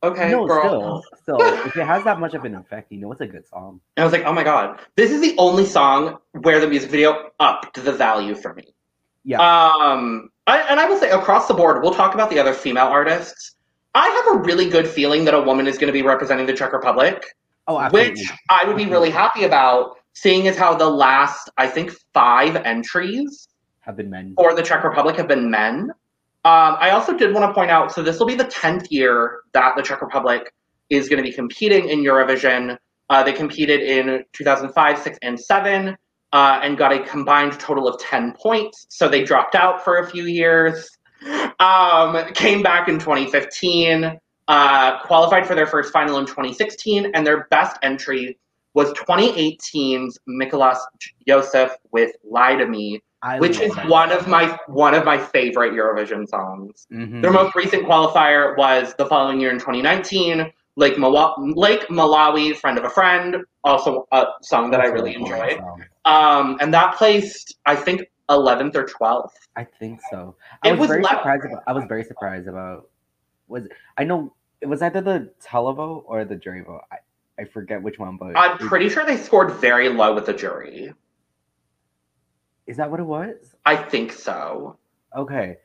okay, 0.03 0.31
no, 0.31 0.45
girl." 0.45 1.03
still, 1.21 1.37
still, 1.37 1.65
if 1.65 1.75
it 1.77 1.85
has 1.85 2.03
that 2.03 2.19
much 2.19 2.33
of 2.33 2.43
an 2.43 2.55
effect, 2.55 2.91
you 2.91 2.99
know 2.99 3.11
it's 3.13 3.21
a 3.21 3.27
good 3.27 3.47
song. 3.47 3.79
And 3.95 4.01
I 4.01 4.05
was 4.05 4.11
like, 4.11 4.25
"Oh 4.25 4.33
my 4.33 4.43
god, 4.43 4.81
this 4.97 5.11
is 5.11 5.21
the 5.21 5.35
only 5.37 5.65
song 5.65 6.17
where 6.33 6.59
the 6.59 6.67
music 6.67 6.91
video 6.91 7.31
upped 7.39 7.81
the 7.81 7.93
value 7.93 8.35
for 8.35 8.53
me." 8.53 8.73
Yeah. 9.23 9.39
Um, 9.39 10.29
I, 10.47 10.59
and 10.69 10.79
I 10.79 10.85
will 10.87 10.97
say 10.99 11.09
across 11.09 11.47
the 11.47 11.53
board, 11.53 11.81
we'll 11.81 11.93
talk 11.93 12.13
about 12.13 12.29
the 12.29 12.39
other 12.39 12.53
female 12.53 12.85
artists. 12.85 13.55
I 13.95 14.07
have 14.07 14.35
a 14.35 14.39
really 14.43 14.69
good 14.69 14.87
feeling 14.87 15.25
that 15.25 15.33
a 15.33 15.41
woman 15.41 15.67
is 15.67 15.77
going 15.77 15.87
to 15.87 15.93
be 15.93 16.01
representing 16.03 16.45
the 16.45 16.53
Czech 16.53 16.73
Republic, 16.73 17.23
Oh, 17.67 17.79
absolutely. 17.79 18.11
which 18.21 18.31
I 18.49 18.65
would 18.65 18.77
be 18.77 18.85
really 18.85 19.09
happy 19.09 19.43
about, 19.45 19.97
seeing 20.13 20.47
as 20.47 20.55
how 20.57 20.75
the 20.75 20.89
last, 20.89 21.49
I 21.57 21.67
think, 21.67 21.91
five 22.13 22.55
entries 22.57 23.47
have 23.81 23.97
been 23.97 24.09
men. 24.09 24.33
for 24.37 24.53
the 24.53 24.61
Czech 24.61 24.83
Republic 24.83 25.15
have 25.15 25.27
been 25.27 25.49
men. 25.49 25.91
Um, 26.43 26.77
I 26.79 26.91
also 26.91 27.17
did 27.17 27.33
want 27.33 27.49
to 27.49 27.53
point 27.53 27.71
out, 27.71 27.91
so 27.91 28.03
this 28.03 28.19
will 28.19 28.27
be 28.27 28.35
the 28.35 28.45
10th 28.45 28.87
year 28.91 29.39
that 29.53 29.75
the 29.75 29.81
Czech 29.81 30.01
Republic 30.01 30.53
is 30.91 31.09
going 31.09 31.17
to 31.17 31.27
be 31.27 31.33
competing 31.33 31.89
in 31.89 31.99
Eurovision. 32.03 32.77
Uh, 33.09 33.23
they 33.23 33.33
competed 33.33 33.81
in 33.81 34.23
2005, 34.33 34.99
6, 34.99 35.17
and 35.23 35.39
7 35.39 35.97
uh, 36.35 36.59
and 36.61 36.77
got 36.77 36.91
a 36.91 36.99
combined 36.99 37.53
total 37.61 37.87
of 37.87 37.97
10 38.01 38.33
points. 38.33 38.87
So 38.89 39.07
they 39.07 39.23
dropped 39.23 39.55
out 39.55 39.81
for 39.85 39.99
a 39.99 40.05
few 40.09 40.25
years, 40.25 40.89
um, 41.61 42.25
came 42.33 42.61
back 42.61 42.89
in 42.89 42.99
2015, 42.99 44.19
uh, 44.49 44.99
qualified 45.03 45.47
for 45.47 45.55
their 45.55 45.65
first 45.65 45.93
final 45.93 46.17
in 46.17 46.25
2016, 46.25 47.09
and 47.13 47.25
their 47.25 47.47
best 47.49 47.77
entry 47.83 48.37
was 48.73 48.91
2018's 48.91 50.19
Mikolas 50.27 50.77
Josef 51.25 51.71
with 51.93 52.11
Lie 52.29 52.57
to 52.57 52.67
Me, 52.67 53.01
I 53.23 53.39
which 53.39 53.61
is 53.61 53.73
that 53.75 53.87
one 53.87 54.11
of 54.11 54.27
my 54.27 54.59
one 54.67 54.93
of 54.93 55.05
my 55.05 55.17
favorite 55.17 55.71
Eurovision 55.71 56.27
songs. 56.27 56.85
Mhm. 56.91 57.21
Their 57.21 57.31
most 57.31 57.55
recent 57.55 57.87
qualifier 57.87 58.57
was 58.57 58.93
the 58.97 59.05
following 59.05 59.39
year 59.39 59.51
in 59.51 59.59
2019, 59.59 60.51
Lake, 60.75 60.97
Mawa- 60.97 61.33
Lake 61.55 61.87
Malawi, 61.87 62.53
Friend 62.57 62.77
of 62.77 62.83
a 62.83 62.89
Friend, 62.89 63.37
also 63.63 64.05
a 64.11 64.25
song 64.41 64.69
that 64.71 64.81
I 64.81 64.87
really 64.87 65.15
enjoyed. 65.15 65.59
song. 65.59 65.81
Um, 66.05 66.57
and 66.61 66.73
that 66.73 66.95
placed, 66.95 67.57
I 67.65 67.75
think, 67.75 68.03
11th 68.29 68.75
or 68.75 68.85
12th. 68.85 69.31
I 69.55 69.63
think 69.63 69.99
so. 70.11 70.35
I 70.63 70.69
It 70.69 70.71
was, 70.73 70.81
was 70.81 70.87
very 70.89 71.03
left- 71.03 71.15
surprised 71.17 71.45
about. 71.45 71.63
I 71.67 71.73
was 71.73 71.83
very 71.87 72.03
surprised 72.03 72.47
about. 72.47 72.89
Was 73.47 73.67
I 73.97 74.03
know 74.03 74.33
it 74.61 74.65
was 74.67 74.81
either 74.81 75.01
the 75.01 75.31
televote 75.43 76.03
or 76.07 76.25
the 76.25 76.35
jury 76.35 76.61
vote. 76.61 76.81
I, 76.91 76.97
I 77.41 77.45
forget 77.45 77.81
which 77.81 77.99
one, 77.99 78.17
but 78.17 78.33
I'm 78.35 78.57
pretty 78.57 78.89
sure 78.89 79.05
they 79.05 79.17
scored 79.17 79.51
very 79.53 79.89
low 79.89 80.15
with 80.15 80.25
the 80.25 80.33
jury. 80.33 80.93
is 82.67 82.77
that 82.77 82.89
what 82.89 82.99
it 82.99 83.03
was? 83.03 83.55
I 83.65 83.75
think 83.75 84.11
so. 84.11 84.77
Okay. 85.15 85.57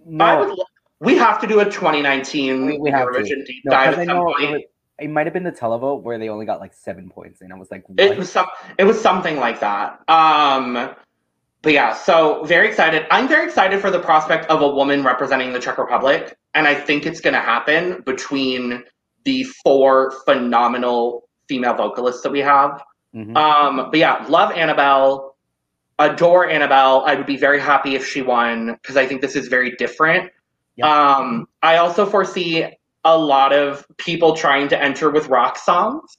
I 0.00 0.04
No, 0.06 0.38
would, 0.46 0.58
we 1.00 1.16
have 1.16 1.40
to 1.40 1.46
do 1.46 1.60
a 1.60 1.64
2019 1.64 2.66
We- 2.66 2.78
we 2.78 2.90
have 2.90 3.10
to. 3.12 3.18
Eurovision 3.20 3.46
deep 3.46 3.62
no, 3.64 3.70
dive 3.72 3.98
at 3.98 4.06
some 4.06 4.18
point. 4.24 4.64
It, 4.98 5.10
might 5.10 5.26
have 5.26 5.32
been 5.32 5.44
the 5.44 5.52
televote 5.52 6.02
where 6.02 6.18
they 6.18 6.28
only 6.28 6.46
got 6.46 6.60
like 6.60 6.74
seven 6.74 7.08
points, 7.08 7.40
and 7.40 7.52
I 7.52 7.56
was 7.56 7.70
like, 7.70 7.88
what? 7.88 8.00
It 8.00 8.18
was 8.18 8.30
some. 8.30 8.46
It 8.78 8.84
was 8.84 9.00
something 9.00 9.36
like 9.36 9.60
that. 9.60 10.00
Um, 10.08 10.94
but 11.62 11.72
yeah, 11.72 11.92
so 11.94 12.44
very 12.44 12.68
excited. 12.68 13.06
I'm 13.10 13.28
very 13.28 13.44
excited 13.46 13.80
for 13.80 13.90
the 13.90 13.98
prospect 13.98 14.46
of 14.46 14.62
a 14.62 14.68
woman 14.68 15.02
representing 15.02 15.52
the 15.52 15.58
Czech 15.58 15.78
Republic, 15.78 16.36
and 16.54 16.68
I 16.68 16.74
think 16.74 17.06
it's 17.06 17.20
going 17.20 17.34
to 17.34 17.40
happen 17.40 18.02
between 18.06 18.84
the 19.24 19.44
four 19.64 20.12
phenomenal 20.24 21.28
female 21.48 21.74
vocalists 21.74 22.22
that 22.22 22.30
we 22.30 22.40
have. 22.40 22.82
Mhm. 23.14 23.36
Um, 23.36 23.88
but 23.90 23.98
yeah, 23.98 24.24
love 24.28 24.52
Annabelle, 24.52 25.36
adore 25.98 26.48
Annabelle. 26.48 27.04
I 27.06 27.14
would 27.14 27.26
be 27.26 27.36
very 27.36 27.60
happy 27.60 27.94
if 27.94 28.06
she 28.06 28.22
won 28.22 28.78
because 28.80 28.96
I 28.96 29.06
think 29.06 29.20
this 29.20 29.34
is 29.34 29.48
very 29.48 29.74
different. 29.76 30.30
Yep. 30.76 30.86
Um, 30.86 31.48
I 31.62 31.78
also 31.78 32.06
foresee 32.06 32.66
a 33.04 33.16
lot 33.16 33.52
of 33.52 33.86
people 33.96 34.34
trying 34.34 34.68
to 34.68 34.82
enter 34.82 35.10
with 35.10 35.28
rock 35.28 35.56
songs 35.58 36.16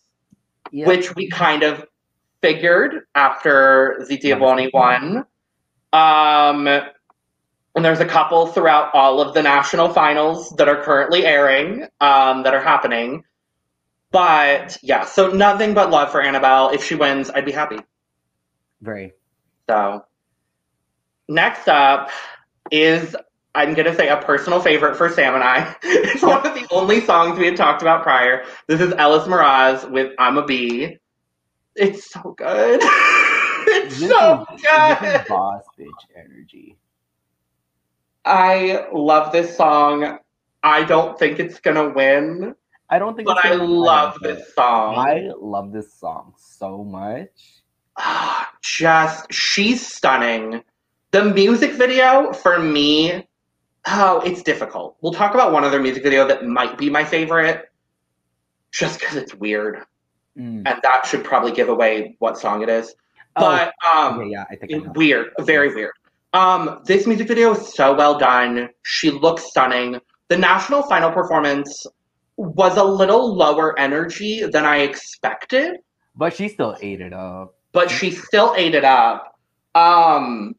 Yep. 0.71 0.87
which 0.87 1.15
we 1.15 1.29
kind 1.29 1.63
of 1.63 1.83
figured 2.41 3.05
after 3.15 4.05
the 4.07 4.17
Diaboni 4.17 4.69
won. 4.73 5.25
Um, 5.93 6.67
and 6.67 7.85
there's 7.85 7.99
a 7.99 8.05
couple 8.05 8.47
throughout 8.47 8.93
all 8.93 9.19
of 9.19 9.33
the 9.33 9.41
national 9.41 9.89
finals 9.89 10.51
that 10.57 10.67
are 10.67 10.83
currently 10.83 11.25
airing, 11.25 11.87
um, 12.01 12.43
that 12.43 12.53
are 12.53 12.61
happening. 12.61 13.23
But 14.11 14.77
yeah, 14.83 15.05
so 15.05 15.29
nothing 15.29 15.73
but 15.73 15.89
love 15.89 16.11
for 16.11 16.21
Annabelle. 16.21 16.69
If 16.69 16.83
she 16.83 16.95
wins, 16.95 17.29
I'd 17.31 17.45
be 17.45 17.51
happy. 17.51 17.79
Very. 18.81 19.13
So 19.67 20.05
next 21.27 21.67
up 21.67 22.09
is 22.71 23.15
I'm 23.55 23.73
gonna 23.73 23.95
say 23.95 24.09
a 24.09 24.17
personal 24.17 24.61
favorite 24.61 24.95
for 24.95 25.09
Sam 25.09 25.35
and 25.35 25.43
I. 25.43 25.75
it's 25.83 26.21
one 26.21 26.45
of 26.45 26.53
the 26.53 26.67
only 26.71 27.01
songs 27.01 27.37
we 27.39 27.45
had 27.47 27.57
talked 27.57 27.81
about 27.81 28.03
prior. 28.03 28.43
This 28.67 28.79
is 28.81 28.93
Elis 28.93 29.23
Mraz 29.27 29.89
with 29.89 30.13
I'm 30.19 30.37
a 30.37 30.45
Bee. 30.45 30.97
It's 31.75 32.11
so 32.11 32.33
good. 32.37 32.79
it's 32.83 33.99
This 33.99 34.09
so 34.09 34.45
is- 34.53 34.61
good. 34.61 35.25
boss 35.27 35.63
bitch 35.79 35.87
energy. 36.15 36.77
I 38.25 38.85
love 38.93 39.31
this 39.31 39.55
song. 39.55 40.19
I 40.61 40.83
don't 40.83 41.17
think 41.17 41.39
it's 41.39 41.59
gonna 41.59 41.89
win, 41.89 42.53
I 42.89 42.99
don't 42.99 43.15
think. 43.15 43.27
but 43.27 43.37
it's 43.37 43.45
I 43.45 43.49
gonna 43.49 43.63
win, 43.63 43.71
love 43.71 44.15
this 44.21 44.53
song. 44.53 44.95
I 44.95 45.31
love 45.39 45.71
this 45.71 45.93
song 45.93 46.33
so 46.37 46.83
much. 46.83 47.61
Ah, 47.97 48.51
just 48.61 49.31
she's 49.31 49.85
stunning. 49.85 50.61
The 51.11 51.23
music 51.25 51.71
video 51.71 52.33
for 52.33 52.59
me, 52.59 53.25
oh, 53.87 54.21
it's 54.25 54.41
difficult. 54.43 54.97
We'll 55.01 55.13
talk 55.13 55.33
about 55.33 55.51
one 55.51 55.63
other 55.63 55.79
music 55.79 56.03
video 56.03 56.27
that 56.27 56.45
might 56.45 56.77
be 56.77 56.89
my 56.89 57.03
favorite, 57.03 57.69
just 58.71 58.99
because 58.99 59.15
it's 59.15 59.33
weird, 59.35 59.79
Mm. 60.37 60.61
and 60.65 60.79
that 60.83 61.05
should 61.05 61.23
probably 61.23 61.51
give 61.51 61.69
away 61.69 62.15
what 62.19 62.37
song 62.37 62.61
it 62.61 62.69
is. 62.69 62.93
Oh, 63.35 63.41
But 63.41 63.73
um, 63.93 64.19
okay, 64.19 64.29
yeah, 64.29 64.45
I 64.49 64.55
think 64.55 64.85
I 64.87 64.91
weird, 64.91 65.31
very 65.39 65.73
weird. 65.73 65.91
Um, 66.33 66.81
this 66.85 67.07
music 67.07 67.27
video 67.27 67.51
is 67.53 67.73
so 67.73 67.95
well 67.95 68.17
done. 68.17 68.69
She 68.83 69.09
looks 69.09 69.43
stunning. 69.49 69.99
The 70.27 70.37
national 70.37 70.83
final 70.83 71.11
performance 71.11 71.85
was 72.37 72.77
a 72.77 72.83
little 72.83 73.35
lower 73.35 73.77
energy 73.79 74.45
than 74.45 74.65
I 74.65 74.77
expected 74.77 75.77
but 76.15 76.33
she 76.33 76.47
still 76.49 76.75
ate 76.81 77.01
it 77.01 77.13
up. 77.13 77.55
but 77.71 77.89
she 77.89 78.11
still 78.11 78.53
ate 78.55 78.75
it 78.75 78.83
up. 78.85 79.37
Um, 79.75 80.55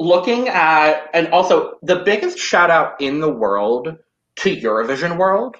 looking 0.00 0.48
at, 0.48 1.08
and 1.14 1.28
also 1.28 1.78
the 1.82 1.96
biggest 1.96 2.38
shout 2.38 2.70
out 2.70 3.00
in 3.00 3.20
the 3.20 3.30
world 3.30 3.96
to 4.36 4.56
Eurovision 4.56 5.18
World, 5.18 5.56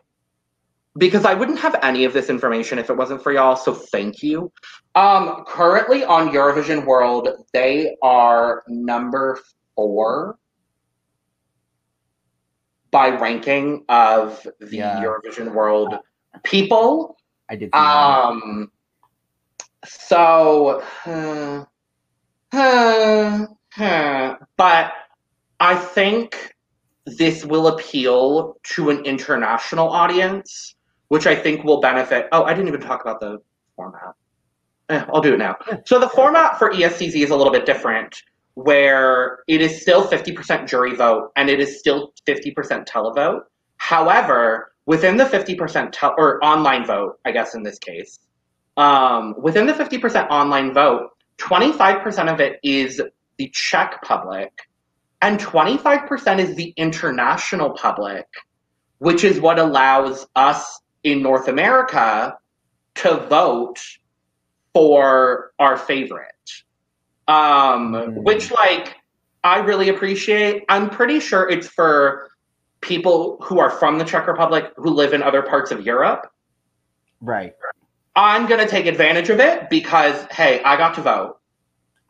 because 0.96 1.24
I 1.24 1.34
wouldn't 1.34 1.60
have 1.60 1.78
any 1.82 2.04
of 2.04 2.12
this 2.12 2.30
information 2.30 2.78
if 2.78 2.90
it 2.90 2.96
wasn't 2.96 3.22
for 3.22 3.32
y'all, 3.32 3.54
so 3.54 3.74
thank 3.74 4.22
you. 4.22 4.50
Um, 4.94 5.44
currently 5.46 6.04
on 6.04 6.30
Eurovision 6.30 6.86
World, 6.86 7.28
they 7.52 7.96
are 8.02 8.64
number 8.66 9.38
four 9.76 10.38
by 12.90 13.10
ranking 13.10 13.84
of 13.88 14.44
the 14.58 14.78
Yeah. 14.78 15.04
Eurovision 15.04 15.52
World 15.54 15.94
people. 16.42 17.16
I 17.48 17.56
did. 17.56 17.66
See 17.66 17.70
that. 17.72 17.78
Um. 17.78 18.72
So, 19.84 20.82
uh, 21.06 21.64
uh, 22.52 23.46
uh, 23.78 24.34
but 24.56 24.92
I 25.58 25.74
think 25.74 26.54
this 27.06 27.44
will 27.44 27.68
appeal 27.68 28.56
to 28.74 28.90
an 28.90 29.04
international 29.04 29.88
audience, 29.88 30.74
which 31.08 31.26
I 31.26 31.34
think 31.34 31.64
will 31.64 31.80
benefit. 31.80 32.28
Oh, 32.32 32.44
I 32.44 32.54
didn't 32.54 32.68
even 32.68 32.80
talk 32.80 33.02
about 33.02 33.20
the 33.20 33.38
format. 33.76 34.14
Eh, 34.88 35.04
I'll 35.12 35.20
do 35.20 35.34
it 35.34 35.38
now. 35.38 35.56
So 35.86 35.98
the 35.98 36.08
format 36.08 36.58
for 36.58 36.70
ESCZ 36.70 37.14
is 37.14 37.30
a 37.30 37.36
little 37.36 37.52
bit 37.52 37.64
different, 37.64 38.22
where 38.54 39.40
it 39.46 39.60
is 39.60 39.80
still 39.80 40.06
50% 40.06 40.68
jury 40.68 40.94
vote 40.94 41.30
and 41.36 41.48
it 41.48 41.60
is 41.60 41.78
still 41.78 42.12
50% 42.26 42.86
televote. 42.86 43.42
However, 43.76 44.72
within 44.86 45.16
the 45.16 45.24
50% 45.24 45.90
tel- 45.92 46.14
or 46.18 46.44
online 46.44 46.84
vote, 46.84 47.18
I 47.24 47.30
guess 47.30 47.54
in 47.54 47.62
this 47.62 47.78
case, 47.78 48.18
um, 48.76 49.34
within 49.38 49.66
the 49.66 49.72
50% 49.72 50.28
online 50.30 50.74
vote, 50.74 51.10
25% 51.38 52.32
of 52.32 52.40
it 52.40 52.58
is 52.62 53.00
the 53.40 53.50
Czech 53.54 54.02
public 54.02 54.52
and 55.22 55.40
25% 55.40 56.38
is 56.40 56.54
the 56.56 56.74
international 56.76 57.70
public, 57.70 58.26
which 58.98 59.24
is 59.24 59.40
what 59.40 59.58
allows 59.58 60.26
us 60.36 60.82
in 61.04 61.22
North 61.22 61.48
America 61.48 62.36
to 62.96 63.14
vote 63.30 63.78
for 64.74 65.52
our 65.58 65.78
favorite. 65.78 66.26
Um, 67.28 67.92
Mm. 67.94 68.22
which 68.24 68.50
like 68.52 68.96
I 69.42 69.60
really 69.60 69.88
appreciate. 69.88 70.64
I'm 70.68 70.90
pretty 70.90 71.18
sure 71.18 71.48
it's 71.48 71.66
for 71.68 72.28
people 72.82 73.38
who 73.42 73.58
are 73.58 73.70
from 73.70 73.96
the 73.98 74.04
Czech 74.04 74.26
Republic 74.26 74.70
who 74.76 74.90
live 74.90 75.14
in 75.14 75.22
other 75.22 75.40
parts 75.42 75.70
of 75.70 75.80
Europe. 75.80 76.30
right. 77.22 77.54
I'm 78.16 78.46
gonna 78.46 78.66
take 78.68 78.84
advantage 78.86 79.30
of 79.30 79.40
it 79.40 79.70
because 79.70 80.26
hey, 80.30 80.62
I 80.62 80.76
got 80.76 80.94
to 80.96 81.02
vote. 81.02 81.39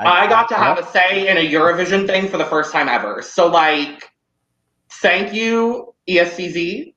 I, 0.06 0.26
got 0.28 0.48
to 0.48 0.54
have 0.54 0.78
a 0.78 0.86
say 0.86 1.28
in 1.28 1.36
a 1.36 1.46
Eurovision 1.52 2.06
thing 2.06 2.28
for 2.28 2.36
the 2.38 2.44
first 2.46 2.72
time 2.72 2.88
ever. 2.88 3.22
So 3.22 3.46
like, 3.48 4.08
thank 5.02 5.32
you, 5.34 5.94
ESCZ. 6.08 6.94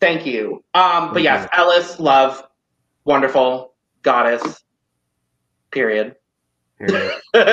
Thank 0.00 0.26
you. 0.26 0.64
Um, 0.74 1.12
but 1.12 1.22
yes, 1.22 1.48
Elis, 1.52 2.00
love, 2.00 2.42
wonderful, 3.04 3.74
goddess. 4.02 4.42
Period. 5.70 6.16
Period. 6.78 7.14
There- 7.32 7.44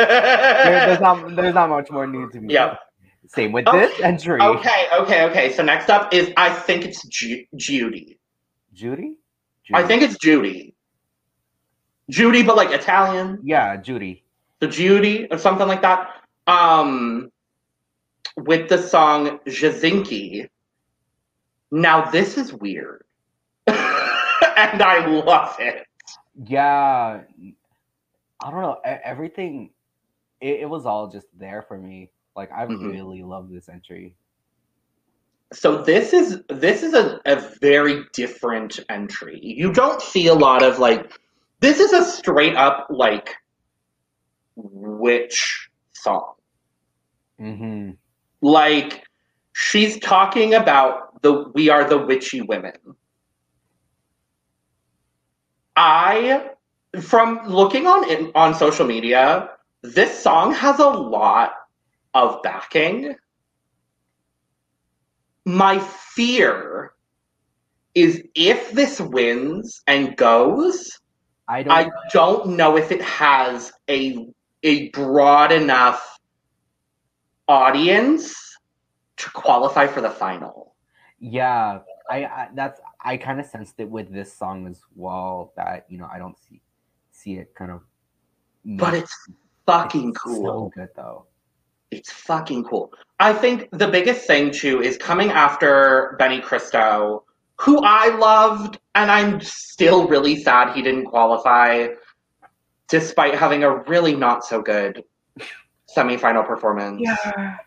there's 0.88 1.00
not. 1.00 1.36
There's 1.36 1.54
not 1.54 1.70
much 1.70 1.90
more 1.92 2.06
need 2.08 2.32
to 2.34 2.42
be. 2.42 2.54
Yep. 2.54 2.80
Same 3.28 3.52
with 3.52 3.66
Oh, 3.68 3.78
this 3.78 4.00
entry. 4.02 4.42
okay, 4.42 4.88
okay. 5.02 5.24
Okay. 5.26 5.54
So 5.54 5.62
next 5.64 5.90
up 5.90 6.14
is 6.14 6.32
I 6.36 6.50
think 6.50 6.84
it's 6.86 7.06
Ju- 7.08 7.46
Judy. 7.56 8.20
Judy? 8.74 9.16
I 9.72 9.84
think 9.84 10.02
it's 10.02 10.18
Judy. 10.18 10.74
Judy, 12.10 12.42
but 12.42 12.56
like 12.58 12.72
Italian. 12.72 13.40
Yeah, 13.44 13.78
Judy. 13.78 14.24
The 14.60 14.68
Judy 14.68 15.28
or 15.32 15.38
something 15.38 15.68
like 15.68 15.82
that. 15.82 16.10
Um, 16.48 17.32
with 18.38 18.70
the 18.70 18.78
song 18.82 19.40
Jezinky. 19.46 20.48
Now 21.72 22.10
this 22.10 22.38
is 22.38 22.52
weird, 22.54 23.04
and 23.68 24.82
I 24.82 25.06
love 25.06 25.56
it. 25.60 25.86
Yeah. 26.46 27.22
I 28.42 28.52
don't 28.52 28.62
know. 28.62 28.78
Everything. 28.84 29.72
It, 30.42 30.62
it 30.62 30.70
was 30.70 30.86
all 30.86 31.10
just 31.10 31.28
there 31.38 31.62
for 31.62 31.78
me. 31.78 32.10
Like 32.36 32.52
I 32.52 32.66
Mhm. 32.66 32.90
really 32.92 33.24
love 33.24 33.50
this 33.50 33.70
entry. 33.70 34.16
So 35.52 35.82
this 35.84 36.14
is 36.14 36.42
this 36.50 36.84
is 36.84 36.94
a, 36.94 37.20
a 37.26 37.36
very 37.60 38.04
different 38.14 38.80
entry. 38.90 39.40
You 39.42 39.74
don't 39.74 40.02
see 40.02 40.28
a 40.28 40.34
lot 40.34 40.64
of 40.64 40.80
like 40.80 41.12
this 41.60 41.80
is 41.80 41.92
a 41.92 42.04
straight 42.04 42.56
up 42.56 42.88
like 42.90 43.36
witch 44.64 45.70
song. 45.94 46.34
Mm-hmm. 47.40 47.92
Like 48.42 49.04
she's 49.54 50.00
talking 50.00 50.54
about 50.54 51.22
the 51.22 51.50
we 51.54 51.70
are 51.70 51.88
the 51.88 51.98
witchy 51.98 52.42
women. 52.42 52.74
I 55.76 56.50
from 57.02 57.48
looking 57.48 57.88
on 57.88 58.10
in, 58.10 58.32
on 58.36 58.54
social 58.54 58.86
media, 58.86 59.50
this 59.82 60.22
song 60.22 60.54
has 60.54 60.80
a 60.80 60.88
lot 60.88 61.52
of 62.14 62.42
backing. 62.44 63.16
My 65.46 65.80
fear 65.80 66.94
is 67.96 68.22
if 68.36 68.72
this 68.72 69.00
wins 69.00 69.82
and 69.88 70.16
goes, 70.16 71.00
I 71.48 71.64
don't. 71.64 71.74
I 71.74 71.90
don't 72.12 72.58
know 72.58 72.78
if 72.78 72.92
it 72.92 73.02
has 73.02 73.72
a 73.90 74.28
a 74.64 74.90
broad 74.90 75.52
enough 75.52 76.20
audience 77.48 78.36
to 79.18 79.30
qualify 79.32 79.88
for 79.88 80.02
the 80.02 80.10
final. 80.10 80.76
yeah, 81.20 81.80
I, 82.10 82.26
I 82.26 82.50
that's 82.56 82.80
I 83.04 83.18
kind 83.18 83.40
of 83.40 83.46
sensed 83.46 83.76
it 83.80 83.90
with 83.90 84.12
this 84.12 84.34
song 84.34 84.68
as 84.68 84.82
well. 84.96 85.54
That 85.56 85.86
you 85.90 85.98
know 85.98 86.08
I 86.12 86.18
don't 86.18 86.38
see 86.38 86.62
see 87.12 87.34
it 87.36 87.54
kind 87.56 87.72
of. 87.72 87.82
But 88.66 88.94
it's 88.94 89.16
fucking 89.66 90.10
it's 90.10 90.18
cool. 90.20 90.44
So 90.44 90.72
good 90.76 90.90
though. 90.96 91.26
It's 91.92 92.12
fucking 92.12 92.66
cool. 92.66 92.94
I 93.20 93.34
think 93.34 93.70
the 93.72 93.88
biggest 93.88 94.28
thing 94.28 94.52
too 94.52 94.82
is 94.82 94.98
coming 94.98 95.32
after 95.32 96.16
Benny 96.20 96.40
Cristo, 96.40 97.24
who 97.58 97.82
I 97.84 98.16
loved, 98.18 98.80
and 98.96 99.12
I'm 99.12 99.42
still 99.42 100.08
really 100.08 100.42
sad 100.42 100.76
he 100.76 100.82
didn't 100.82 101.06
qualify, 101.06 101.88
despite 102.90 103.36
having 103.36 103.64
a 103.64 103.78
really 103.84 104.16
not 104.16 104.44
so 104.46 104.62
good 104.62 105.04
semifinal 105.96 106.46
performance. 106.46 107.02
Yeah. 107.04 107.58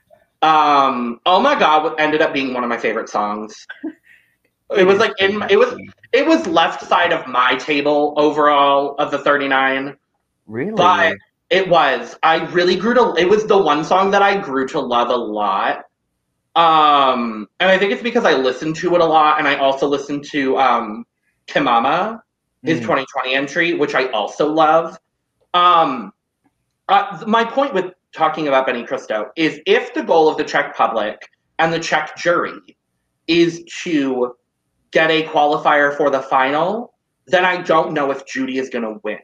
Um, 0.43 1.21
oh 1.25 1.41
my 1.41 1.57
god, 1.59 1.95
ended 1.99 2.21
up 2.21 2.33
being 2.35 2.52
one 2.52 2.64
of 2.64 2.69
my 2.69 2.79
favorite 2.79 3.09
songs. 3.09 3.55
It 4.76 4.85
was 4.85 4.99
like 4.99 5.12
in 5.21 5.43
it 5.50 5.57
was 5.59 5.75
it 6.12 6.26
was 6.26 6.47
left 6.47 6.83
side 6.87 7.12
of 7.12 7.26
my 7.26 7.55
table 7.57 8.14
overall 8.17 8.95
of 8.99 9.11
the 9.11 9.19
39. 9.19 9.97
really. 10.47 10.73
But 10.75 11.17
it 11.50 11.69
was. 11.69 12.17
I 12.23 12.45
really 12.52 12.76
grew 12.76 12.95
to 12.95 13.14
it 13.19 13.29
was 13.29 13.47
the 13.47 13.59
one 13.59 13.85
song 13.85 14.11
that 14.12 14.23
I 14.23 14.37
grew 14.41 14.67
to 14.69 14.81
love 14.81 15.11
a 15.11 15.17
lot. 15.17 15.85
Um 16.57 17.49
and 17.61 17.71
I 17.71 17.79
think 17.79 17.93
it's 17.93 18.02
because 18.02 18.25
I 18.25 18.33
listened 18.35 18.76
to 18.76 18.95
it 18.95 19.00
a 19.00 19.05
lot 19.05 19.38
and 19.38 19.47
I 19.47 19.57
also 19.57 19.87
listened 19.87 20.25
to 20.33 20.59
um 20.59 21.05
Kemama, 21.47 22.21
his 22.64 22.79
Mm. 22.79 22.83
2020 22.83 23.35
entry, 23.35 23.75
which 23.75 23.95
I 23.95 24.07
also 24.09 24.49
love. 24.49 24.99
Um 25.55 26.13
uh, 26.89 27.23
my 27.27 27.45
point 27.45 27.75
with 27.75 27.93
talking 28.13 28.49
about 28.49 28.67
Benny 28.67 28.85
Cristo 28.85 29.31
is 29.37 29.61
if 29.67 29.95
the 29.95 30.03
goal 30.03 30.29
of 30.29 30.37
the 30.37 30.45
Czech 30.45 30.77
public 30.77 31.29
and 31.59 31.73
the 31.73 31.79
Czech 31.79 32.17
jury 32.17 32.77
is 33.27 33.65
to 33.83 34.35
get 34.91 35.11
a 35.11 35.23
qualifier 35.25 35.97
for 35.97 36.11
the 36.11 36.21
final, 36.21 36.95
then 37.27 37.45
I 37.45 37.63
don't 37.63 37.93
know 37.95 38.11
if 38.11 38.27
Judy 38.27 38.59
is 38.59 38.69
going 38.69 38.85
to 38.85 39.01
win. 39.03 39.19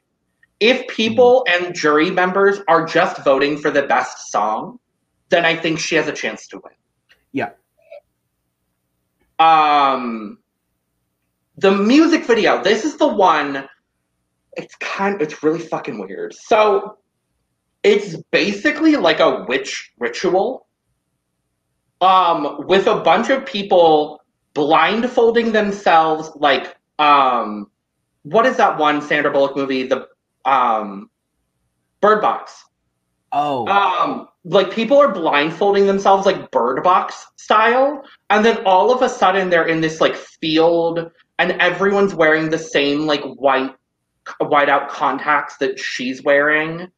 If 0.61 0.89
people 0.89 1.45
and 1.49 1.75
jury 1.75 2.11
members 2.11 2.61
are 2.69 2.85
just 2.85 3.23
voting 3.25 3.59
for 3.59 3.71
the 3.71 3.83
best 3.83 4.31
song, 4.31 4.79
then 5.29 5.45
I 5.45 5.55
think 5.55 5.79
she 5.79 5.95
has 5.97 6.09
a 6.09 6.13
chance 6.13 6.49
to 6.49 6.61
win. 6.65 6.73
Yeah. 7.33 7.51
Um, 9.39 10.39
the 11.57 11.71
music 11.71 12.25
video. 12.25 12.63
This 12.63 12.85
is 12.85 12.97
the 12.97 13.07
one. 13.07 13.69
It's 14.59 14.75
kind. 14.77 15.23
It's 15.23 15.43
really 15.43 15.61
fucking 15.61 15.99
weird. 15.99 16.35
So, 16.35 16.99
it's 17.83 18.17
basically 18.31 18.97
like 18.97 19.21
a 19.21 19.45
witch 19.49 19.93
ritual. 19.99 20.67
Um, 22.01 22.67
with 22.67 22.87
a 22.87 23.01
bunch 23.01 23.29
of 23.31 23.45
people 23.45 24.23
blindfolding 24.55 25.53
themselves, 25.53 26.31
like 26.37 26.77
um, 26.99 27.71
what 28.23 28.47
is 28.47 28.57
that 28.57 28.79
one 28.79 29.01
Sandra 29.01 29.33
Bullock 29.33 29.57
movie? 29.57 29.85
The 29.87 30.07
um, 30.45 31.11
Bird 32.01 32.21
Box. 32.21 32.65
Oh, 33.33 33.67
Um, 33.67 34.29
like 34.45 34.73
people 34.73 34.97
are 34.99 35.13
blindfolding 35.13 35.87
themselves 35.87 36.25
like 36.25 36.51
bird 36.51 36.83
box 36.83 37.27
style, 37.37 38.03
and 38.31 38.45
then 38.45 38.65
all 38.65 38.93
of 38.93 39.03
a 39.03 39.09
sudden 39.09 39.51
they're 39.51 39.67
in 39.67 39.81
this 39.81 40.01
like 40.01 40.17
field, 40.17 41.11
and 41.39 41.53
everyone's 41.61 42.15
wearing 42.15 42.49
the 42.49 42.59
same 42.59 43.07
like 43.07 43.23
white 43.23 43.75
white 44.39 44.69
out 44.69 44.89
contacts 44.89 45.57
that 45.59 45.79
she's 45.79 46.23
wearing 46.23 46.89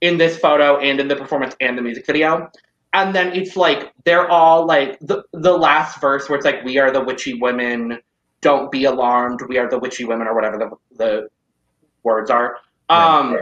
in 0.00 0.18
this 0.18 0.38
photo 0.38 0.78
and 0.78 1.00
in 1.00 1.08
the 1.08 1.16
performance 1.16 1.54
and 1.60 1.76
the 1.76 1.82
music 1.82 2.06
video. 2.06 2.50
And 2.92 3.14
then 3.14 3.32
it's 3.34 3.56
like 3.56 3.92
they're 4.04 4.28
all 4.28 4.66
like 4.66 4.98
the 5.00 5.22
the 5.32 5.56
last 5.56 6.00
verse 6.00 6.28
where 6.28 6.36
it's 6.36 6.44
like 6.44 6.64
we 6.64 6.78
are 6.78 6.90
the 6.90 7.00
witchy 7.00 7.34
women, 7.34 7.98
don't 8.40 8.70
be 8.72 8.84
alarmed, 8.84 9.40
we 9.48 9.58
are 9.58 9.68
the 9.68 9.78
witchy 9.78 10.04
women 10.04 10.26
or 10.26 10.34
whatever 10.34 10.58
the 10.58 10.70
the 10.96 11.28
words 12.02 12.30
are. 12.30 12.56
Um 12.88 13.36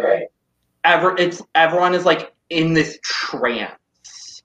ever 0.85 1.17
it's 1.17 1.43
everyone 1.55 1.95
is 1.95 2.05
like 2.05 2.33
in 2.50 2.75
this 2.75 2.99
trance. 3.02 4.43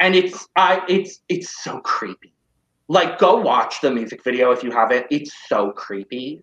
And 0.00 0.16
it's 0.16 0.48
i 0.56 0.82
it's 0.88 1.20
it's 1.28 1.62
so 1.62 1.78
creepy. 1.80 2.34
Like 2.88 3.18
go 3.20 3.36
watch 3.36 3.80
the 3.80 3.92
music 3.92 4.24
video 4.24 4.50
if 4.50 4.64
you 4.64 4.72
haven't. 4.72 5.06
It's 5.10 5.32
so 5.48 5.70
creepy 5.70 6.42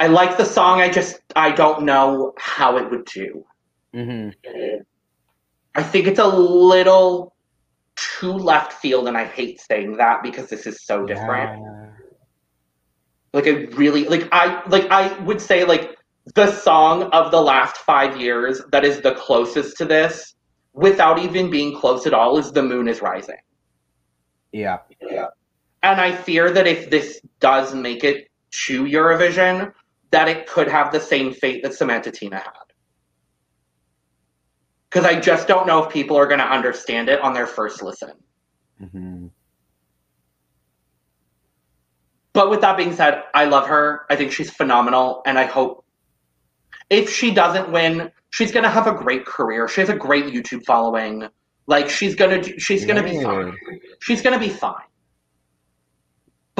i 0.00 0.06
like 0.06 0.36
the 0.36 0.44
song 0.44 0.80
i 0.80 0.88
just 0.88 1.20
i 1.36 1.50
don't 1.50 1.82
know 1.82 2.32
how 2.38 2.76
it 2.76 2.90
would 2.90 3.04
do 3.06 3.44
hmm 3.94 4.28
i 5.74 5.82
think 5.82 6.06
it's 6.06 6.18
a 6.18 6.26
little 6.26 7.34
too 7.96 8.32
left 8.32 8.72
field 8.74 9.08
and 9.08 9.16
i 9.16 9.24
hate 9.24 9.60
saying 9.60 9.96
that 9.96 10.22
because 10.22 10.48
this 10.48 10.66
is 10.66 10.84
so 10.84 11.04
different 11.06 11.50
like 13.32 13.46
I 13.46 13.50
really 13.76 14.04
like 14.04 14.28
I 14.32 14.62
like 14.68 14.90
I 14.90 15.16
would 15.20 15.40
say 15.40 15.64
like 15.64 15.96
the 16.34 16.52
song 16.52 17.04
of 17.04 17.30
the 17.30 17.40
last 17.40 17.78
five 17.78 18.20
years 18.20 18.60
that 18.72 18.84
is 18.84 19.00
the 19.00 19.14
closest 19.14 19.76
to 19.78 19.84
this, 19.84 20.34
without 20.72 21.18
even 21.18 21.50
being 21.50 21.78
close 21.78 22.06
at 22.06 22.14
all, 22.14 22.38
is 22.38 22.52
"The 22.52 22.62
Moon 22.62 22.88
Is 22.88 23.00
Rising." 23.00 23.38
Yeah, 24.52 24.78
Yeah. 25.00 25.28
And 25.82 26.00
I 26.00 26.14
fear 26.14 26.50
that 26.50 26.66
if 26.66 26.90
this 26.90 27.20
does 27.38 27.74
make 27.74 28.04
it 28.04 28.29
to 28.66 28.84
Eurovision, 28.84 29.72
that 30.10 30.28
it 30.28 30.46
could 30.46 30.68
have 30.68 30.92
the 30.92 31.00
same 31.00 31.32
fate 31.32 31.62
that 31.62 31.72
Samanta 31.72 32.08
Tīna 32.08 32.34
had. 32.34 32.52
Because 34.88 35.04
I 35.04 35.20
just 35.20 35.46
don't 35.46 35.66
know 35.66 35.84
if 35.84 35.92
people 35.92 36.16
are 36.16 36.26
going 36.26 36.40
to 36.40 36.46
understand 36.46 37.08
it 37.08 37.20
on 37.20 37.32
their 37.32 37.46
first 37.46 37.82
listen. 37.82 38.12
hmm 38.78 39.26
But 42.32 42.50
with 42.50 42.60
that 42.60 42.76
being 42.76 42.94
said, 42.94 43.22
I 43.34 43.44
love 43.44 43.66
her. 43.66 44.06
I 44.10 44.16
think 44.16 44.32
she's 44.32 44.50
phenomenal, 44.50 45.22
and 45.26 45.38
I 45.38 45.44
hope 45.44 45.84
if 46.90 47.08
she 47.08 47.30
doesn't 47.32 47.70
win, 47.70 48.10
she's 48.30 48.52
gonna 48.52 48.68
have 48.68 48.86
a 48.86 48.92
great 48.92 49.24
career. 49.24 49.68
She 49.68 49.80
has 49.80 49.90
a 49.90 49.96
great 49.96 50.26
YouTube 50.26 50.64
following. 50.64 51.28
Like 51.66 51.88
she's 51.88 52.14
gonna 52.14 52.42
she's 52.58 52.84
gonna 52.84 53.02
be 53.02 53.22
fine. 53.22 53.56
She's 54.00 54.22
gonna 54.22 54.38
be 54.38 54.48
fine. 54.48 54.89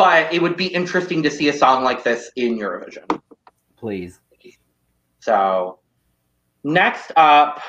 But 0.01 0.33
it 0.33 0.41
would 0.41 0.57
be 0.57 0.67
interesting 0.69 1.23
to 1.25 1.31
see 1.31 1.51
a 1.51 1.53
song 1.53 1.85
like 1.85 2.05
this 2.05 2.31
in 2.35 2.59
Eurovision. 2.59 3.21
Please. 3.77 4.19
So 5.19 5.79
next 6.65 7.13
up, 7.17 7.61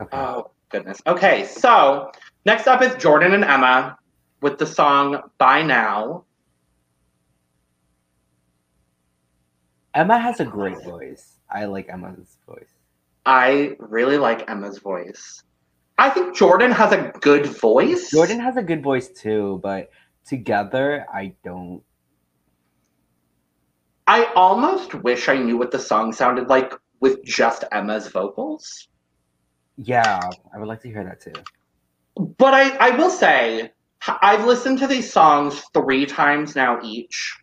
Okay. 0.00 0.16
oh 0.16 0.50
goodness. 0.70 1.02
Okay, 1.06 1.44
so 1.44 2.10
next 2.46 2.66
up 2.66 2.80
is 2.80 2.94
Jordan 2.94 3.34
and 3.34 3.44
Emma 3.44 3.98
with 4.40 4.56
the 4.56 4.64
song 4.64 5.20
"By 5.36 5.60
Now." 5.60 6.24
Emma 9.92 10.18
has 10.18 10.40
a 10.40 10.46
great 10.46 10.82
voice. 10.84 11.38
I 11.50 11.66
like 11.66 11.90
Emma's 11.90 12.38
voice. 12.46 12.72
I 13.26 13.76
really 13.78 14.16
like 14.16 14.48
Emma's 14.48 14.78
voice. 14.78 15.42
I 15.98 16.08
think 16.08 16.34
Jordan 16.34 16.70
has 16.70 16.92
a 16.92 17.12
good 17.20 17.44
voice. 17.44 18.10
Jordan 18.10 18.40
has 18.40 18.56
a 18.56 18.62
good 18.62 18.82
voice 18.82 19.08
too, 19.08 19.60
but 19.62 19.90
together 20.26 21.06
I 21.12 21.34
don't. 21.44 21.82
I 24.06 24.24
almost 24.36 24.94
wish 24.94 25.28
I 25.28 25.36
knew 25.36 25.56
what 25.56 25.72
the 25.72 25.78
song 25.78 26.12
sounded 26.12 26.48
like 26.48 26.72
with 27.00 27.24
just 27.24 27.64
Emma's 27.72 28.08
vocals. 28.08 28.88
Yeah, 29.76 30.20
I 30.54 30.58
would 30.58 30.68
like 30.68 30.80
to 30.82 30.88
hear 30.88 31.04
that 31.04 31.20
too. 31.20 31.42
But 32.38 32.54
I, 32.54 32.76
I 32.76 32.90
will 32.96 33.10
say, 33.10 33.72
I've 34.22 34.44
listened 34.44 34.78
to 34.78 34.86
these 34.86 35.12
songs 35.12 35.62
three 35.74 36.06
times 36.06 36.54
now 36.54 36.80
each. 36.82 37.36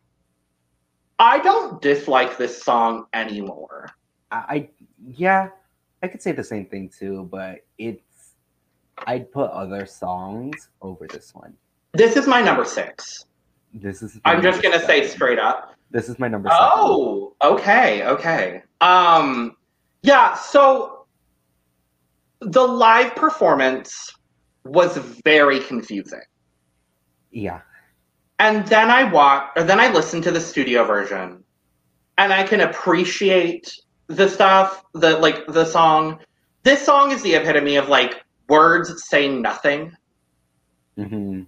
I 1.19 1.39
don't 1.39 1.81
dislike 1.81 2.37
this 2.37 2.63
song 2.63 3.05
anymore. 3.13 3.89
I, 4.31 4.37
I 4.37 4.69
yeah, 5.05 5.49
I 6.01 6.07
could 6.07 6.21
say 6.21 6.31
the 6.31 6.43
same 6.43 6.65
thing 6.65 6.89
too, 6.89 7.27
but 7.31 7.59
it's 7.77 8.33
I'd 9.05 9.31
put 9.31 9.51
other 9.51 9.85
songs 9.85 10.69
over 10.81 11.07
this 11.07 11.33
one. 11.35 11.55
This 11.93 12.15
is 12.17 12.27
my 12.27 12.41
number 12.41 12.65
six. 12.65 13.25
This 13.73 14.01
is. 14.01 14.19
I'm 14.25 14.41
just 14.41 14.61
gonna 14.61 14.79
say 14.79 15.07
straight 15.07 15.39
up. 15.39 15.75
This 15.91 16.09
is 16.09 16.17
my 16.17 16.27
number. 16.27 16.49
seven. 16.49 16.63
Oh, 16.73 17.33
okay, 17.43 18.03
okay. 18.05 18.63
Um, 18.81 19.55
yeah. 20.01 20.35
So 20.35 21.05
the 22.39 22.61
live 22.61 23.15
performance 23.15 24.11
was 24.65 24.97
very 25.23 25.59
confusing, 25.59 26.21
yeah, 27.31 27.61
and 28.39 28.65
then 28.67 28.89
I 28.89 29.03
watched, 29.11 29.57
or 29.57 29.63
then 29.63 29.79
I 29.79 29.91
listened 29.91 30.23
to 30.23 30.31
the 30.31 30.41
studio 30.41 30.83
version, 30.85 31.43
and 32.17 32.33
I 32.33 32.43
can 32.43 32.61
appreciate 32.61 33.71
the 34.07 34.27
stuff 34.27 34.83
that, 34.95 35.21
like, 35.21 35.45
the 35.47 35.65
song. 35.65 36.19
This 36.63 36.83
song 36.85 37.11
is 37.11 37.21
the 37.21 37.35
epitome 37.35 37.75
of 37.75 37.87
like 37.89 38.23
words 38.49 38.91
saying 39.09 39.41
nothing. 39.41 39.95
hmm 40.97 41.43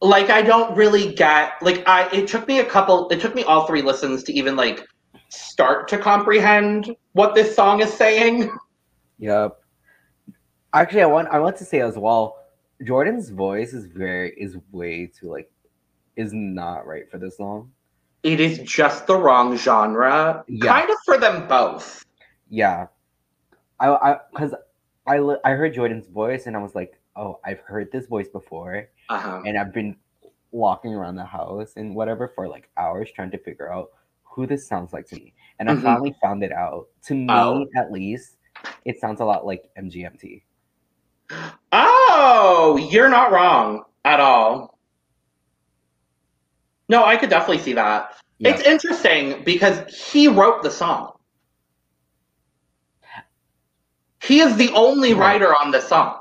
like 0.00 0.30
I 0.30 0.42
don't 0.42 0.76
really 0.76 1.14
get 1.14 1.54
like 1.62 1.86
I 1.88 2.08
it 2.12 2.28
took 2.28 2.46
me 2.46 2.58
a 2.58 2.64
couple 2.64 3.08
it 3.08 3.20
took 3.20 3.34
me 3.34 3.42
all 3.44 3.66
three 3.66 3.82
listens 3.82 4.22
to 4.24 4.32
even 4.32 4.56
like 4.56 4.86
start 5.28 5.88
to 5.88 5.98
comprehend 5.98 6.94
what 7.12 7.34
this 7.34 7.54
song 7.54 7.80
is 7.80 7.92
saying. 7.92 8.50
yep. 9.18 9.60
Actually, 10.72 11.02
I 11.02 11.06
want 11.06 11.28
I 11.28 11.38
want 11.38 11.56
to 11.58 11.64
say 11.64 11.80
as 11.80 11.96
well. 11.96 12.38
Jordan's 12.82 13.30
voice 13.30 13.72
is 13.72 13.86
very 13.86 14.34
is 14.36 14.56
way 14.72 15.06
too 15.06 15.30
like 15.30 15.50
is 16.16 16.32
not 16.32 16.86
right 16.86 17.10
for 17.10 17.18
this 17.18 17.36
song. 17.36 17.70
It 18.22 18.40
is 18.40 18.58
just 18.58 19.06
the 19.06 19.16
wrong 19.16 19.56
genre. 19.56 20.44
Yeah. 20.48 20.66
Kind 20.66 20.90
of 20.90 20.96
for 21.04 21.18
them 21.18 21.46
both. 21.46 22.04
Yeah, 22.48 22.86
I 23.80 23.88
I 23.88 24.16
because 24.32 24.54
I 25.06 25.18
I 25.44 25.52
heard 25.52 25.74
Jordan's 25.74 26.08
voice 26.08 26.46
and 26.46 26.56
I 26.56 26.60
was 26.60 26.74
like, 26.74 26.98
oh, 27.16 27.38
I've 27.44 27.60
heard 27.60 27.92
this 27.92 28.06
voice 28.06 28.28
before, 28.28 28.88
Uh-huh. 29.08 29.42
and 29.46 29.58
I've 29.58 29.72
been 29.72 29.96
walking 30.50 30.94
around 30.94 31.16
the 31.16 31.24
house 31.24 31.72
and 31.76 31.94
whatever 31.94 32.28
for 32.34 32.48
like 32.48 32.70
hours 32.76 33.10
trying 33.14 33.30
to 33.32 33.38
figure 33.38 33.72
out 33.72 33.90
who 34.22 34.46
this 34.46 34.66
sounds 34.66 34.92
like 34.92 35.06
to 35.08 35.16
me, 35.16 35.32
and 35.58 35.70
I 35.70 35.74
Mhm. 35.74 35.82
finally 35.82 36.14
found 36.22 36.42
it 36.42 36.52
out. 36.52 36.86
To 37.06 37.14
me, 37.14 37.32
Oh. 37.32 37.66
at 37.76 37.92
least, 37.92 38.36
it 38.84 38.98
sounds 39.00 39.20
a 39.20 39.24
lot 39.24 39.46
like 39.46 39.70
MGMT. 39.76 40.42
Oh, 41.72 42.76
you're 42.90 43.08
not 43.08 43.30
wrong. 43.32 43.84
at 44.06 44.20
all. 44.20 44.78
No, 46.90 47.04
I 47.06 47.16
could 47.16 47.30
definitely 47.30 47.62
see 47.62 47.72
that. 47.72 48.14
Yeah. 48.38 48.50
It's 48.50 48.62
interesting 48.62 49.42
because 49.42 49.78
he 50.12 50.28
wrote 50.28 50.62
the 50.62 50.70
song. 50.70 51.12
He 54.22 54.40
is 54.40 54.56
the 54.56 54.70
only 54.74 55.14
Right. 55.14 55.40
writer 55.40 55.54
on 55.54 55.70
the 55.70 55.80
song. 55.80 56.20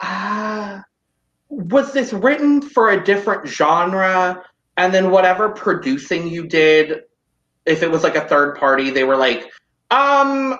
Uh, 0.00 0.80
was 1.48 1.92
this 1.92 2.12
written 2.12 2.62
for 2.62 2.90
a 2.90 3.04
different 3.04 3.48
genre? 3.48 4.44
And 4.76 4.94
then 4.94 5.10
whatever 5.10 5.48
producing 5.48 6.28
you 6.28 6.46
did, 6.46 7.02
if 7.66 7.82
it 7.82 7.90
was 7.90 8.02
like 8.02 8.16
a 8.16 8.26
third 8.28 8.56
party, 8.56 8.90
they 8.90 9.04
were 9.04 9.16
like, 9.16 9.50
um, 9.90 10.58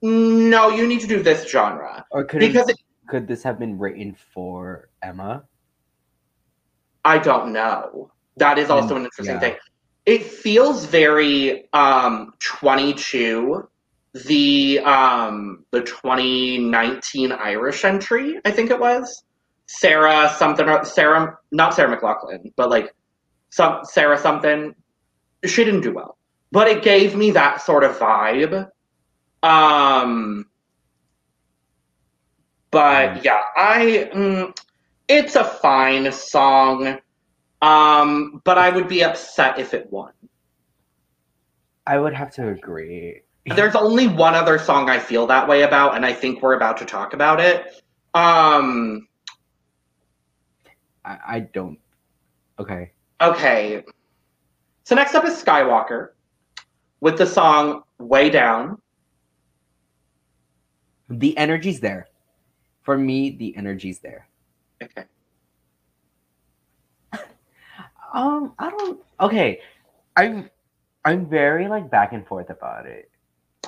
no, 0.00 0.68
you 0.70 0.86
need 0.86 1.00
to 1.00 1.06
do 1.06 1.22
this 1.22 1.50
genre. 1.50 2.04
or 2.10 2.24
could 2.24 2.40
Because 2.40 2.68
it, 2.68 2.76
could 3.08 3.26
this 3.26 3.42
have 3.42 3.58
been 3.58 3.78
written 3.78 4.16
for 4.32 4.88
Emma? 5.02 5.44
I 7.04 7.18
don't 7.18 7.52
know. 7.52 8.12
That 8.36 8.58
is 8.58 8.70
also 8.70 8.96
an 8.96 9.04
interesting 9.04 9.36
yeah. 9.36 9.40
thing. 9.40 9.56
It 10.06 10.24
feels 10.24 10.84
very 10.84 11.68
um 11.72 12.32
22 12.40 13.68
the 14.14 14.80
um 14.80 15.64
the 15.72 15.82
2019 15.82 17.32
Irish 17.32 17.84
entry, 17.84 18.38
I 18.44 18.50
think 18.50 18.70
it 18.70 18.78
was. 18.80 19.22
Sarah 19.66 20.34
something 20.36 20.66
Sarah 20.84 21.38
not 21.50 21.74
Sarah 21.74 21.96
McLachlan, 21.96 22.52
but 22.56 22.70
like 22.70 22.94
some 23.50 23.80
Sarah 23.84 24.18
something 24.18 24.74
she 25.46 25.64
didn't 25.64 25.80
do 25.82 25.92
well. 25.94 26.18
But 26.50 26.68
it 26.68 26.82
gave 26.82 27.16
me 27.16 27.30
that 27.32 27.62
sort 27.62 27.84
of 27.84 27.98
vibe. 27.98 28.68
Um 29.42 30.46
but 32.70 33.14
Mm. 33.16 33.24
yeah, 33.24 33.42
I 33.56 34.10
mm, 34.14 34.56
it's 35.08 35.36
a 35.36 35.44
fine 35.44 36.10
song. 36.12 36.98
Um, 37.62 38.42
but 38.44 38.58
I 38.58 38.70
would 38.70 38.88
be 38.88 39.04
upset 39.04 39.58
if 39.58 39.74
it 39.74 39.90
won. 39.92 40.12
I 41.86 41.98
would 41.98 42.14
have 42.14 42.32
to 42.34 42.48
agree. 42.48 43.22
There's 43.46 43.74
only 43.74 44.06
one 44.06 44.34
other 44.34 44.58
song 44.58 44.88
I 44.88 44.98
feel 44.98 45.26
that 45.26 45.48
way 45.48 45.62
about, 45.62 45.96
and 45.96 46.06
I 46.06 46.12
think 46.12 46.42
we're 46.42 46.54
about 46.54 46.76
to 46.78 46.84
talk 46.84 47.12
about 47.12 47.40
it. 47.40 47.82
Um, 48.14 49.08
I, 51.04 51.18
I 51.26 51.40
don't. 51.40 51.78
Okay. 52.58 52.92
okay. 53.20 53.82
So 54.84 54.94
next 54.94 55.14
up 55.14 55.24
is 55.24 55.42
Skywalker 55.42 56.10
with 57.00 57.18
the 57.18 57.26
song 57.26 57.82
Way 57.98 58.30
Down. 58.30 58.80
The 61.08 61.36
energy's 61.36 61.80
there. 61.80 62.06
For 62.82 62.96
me, 62.96 63.30
the 63.30 63.56
energy's 63.56 63.98
there. 64.00 64.28
Okay. 64.82 65.04
Um, 68.14 68.52
I 68.58 68.68
don't. 68.68 69.00
Okay, 69.20 69.60
I'm 70.18 70.50
I'm 71.02 71.24
very 71.24 71.66
like 71.66 71.90
back 71.90 72.12
and 72.12 72.26
forth 72.26 72.50
about 72.50 72.84
it. 72.84 73.10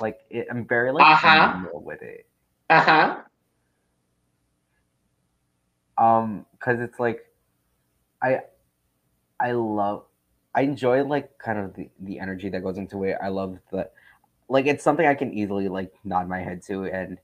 Like 0.01 0.19
it, 0.29 0.47
I'm 0.49 0.65
very 0.67 0.91
like 0.91 1.03
Uh-huh. 1.03 1.57
with 1.73 2.01
it. 2.01 2.27
Uh 2.69 2.81
huh. 2.81 3.15
Um, 5.97 6.45
because 6.51 6.79
it's 6.81 6.99
like, 6.99 7.25
I 8.21 8.41
I 9.39 9.51
love 9.51 10.05
I 10.55 10.61
enjoy 10.61 11.03
like 11.03 11.37
kind 11.39 11.59
of 11.59 11.75
the 11.75 11.89
the 11.99 12.19
energy 12.19 12.49
that 12.49 12.63
goes 12.63 12.77
into 12.77 13.03
it. 13.03 13.17
I 13.21 13.29
love 13.29 13.59
the 13.71 13.89
like 14.49 14.67
it's 14.67 14.83
something 14.83 15.05
I 15.05 15.15
can 15.15 15.33
easily 15.33 15.67
like 15.69 15.93
nod 16.03 16.27
my 16.29 16.41
head 16.41 16.61
to 16.63 16.85
and. 16.85 17.19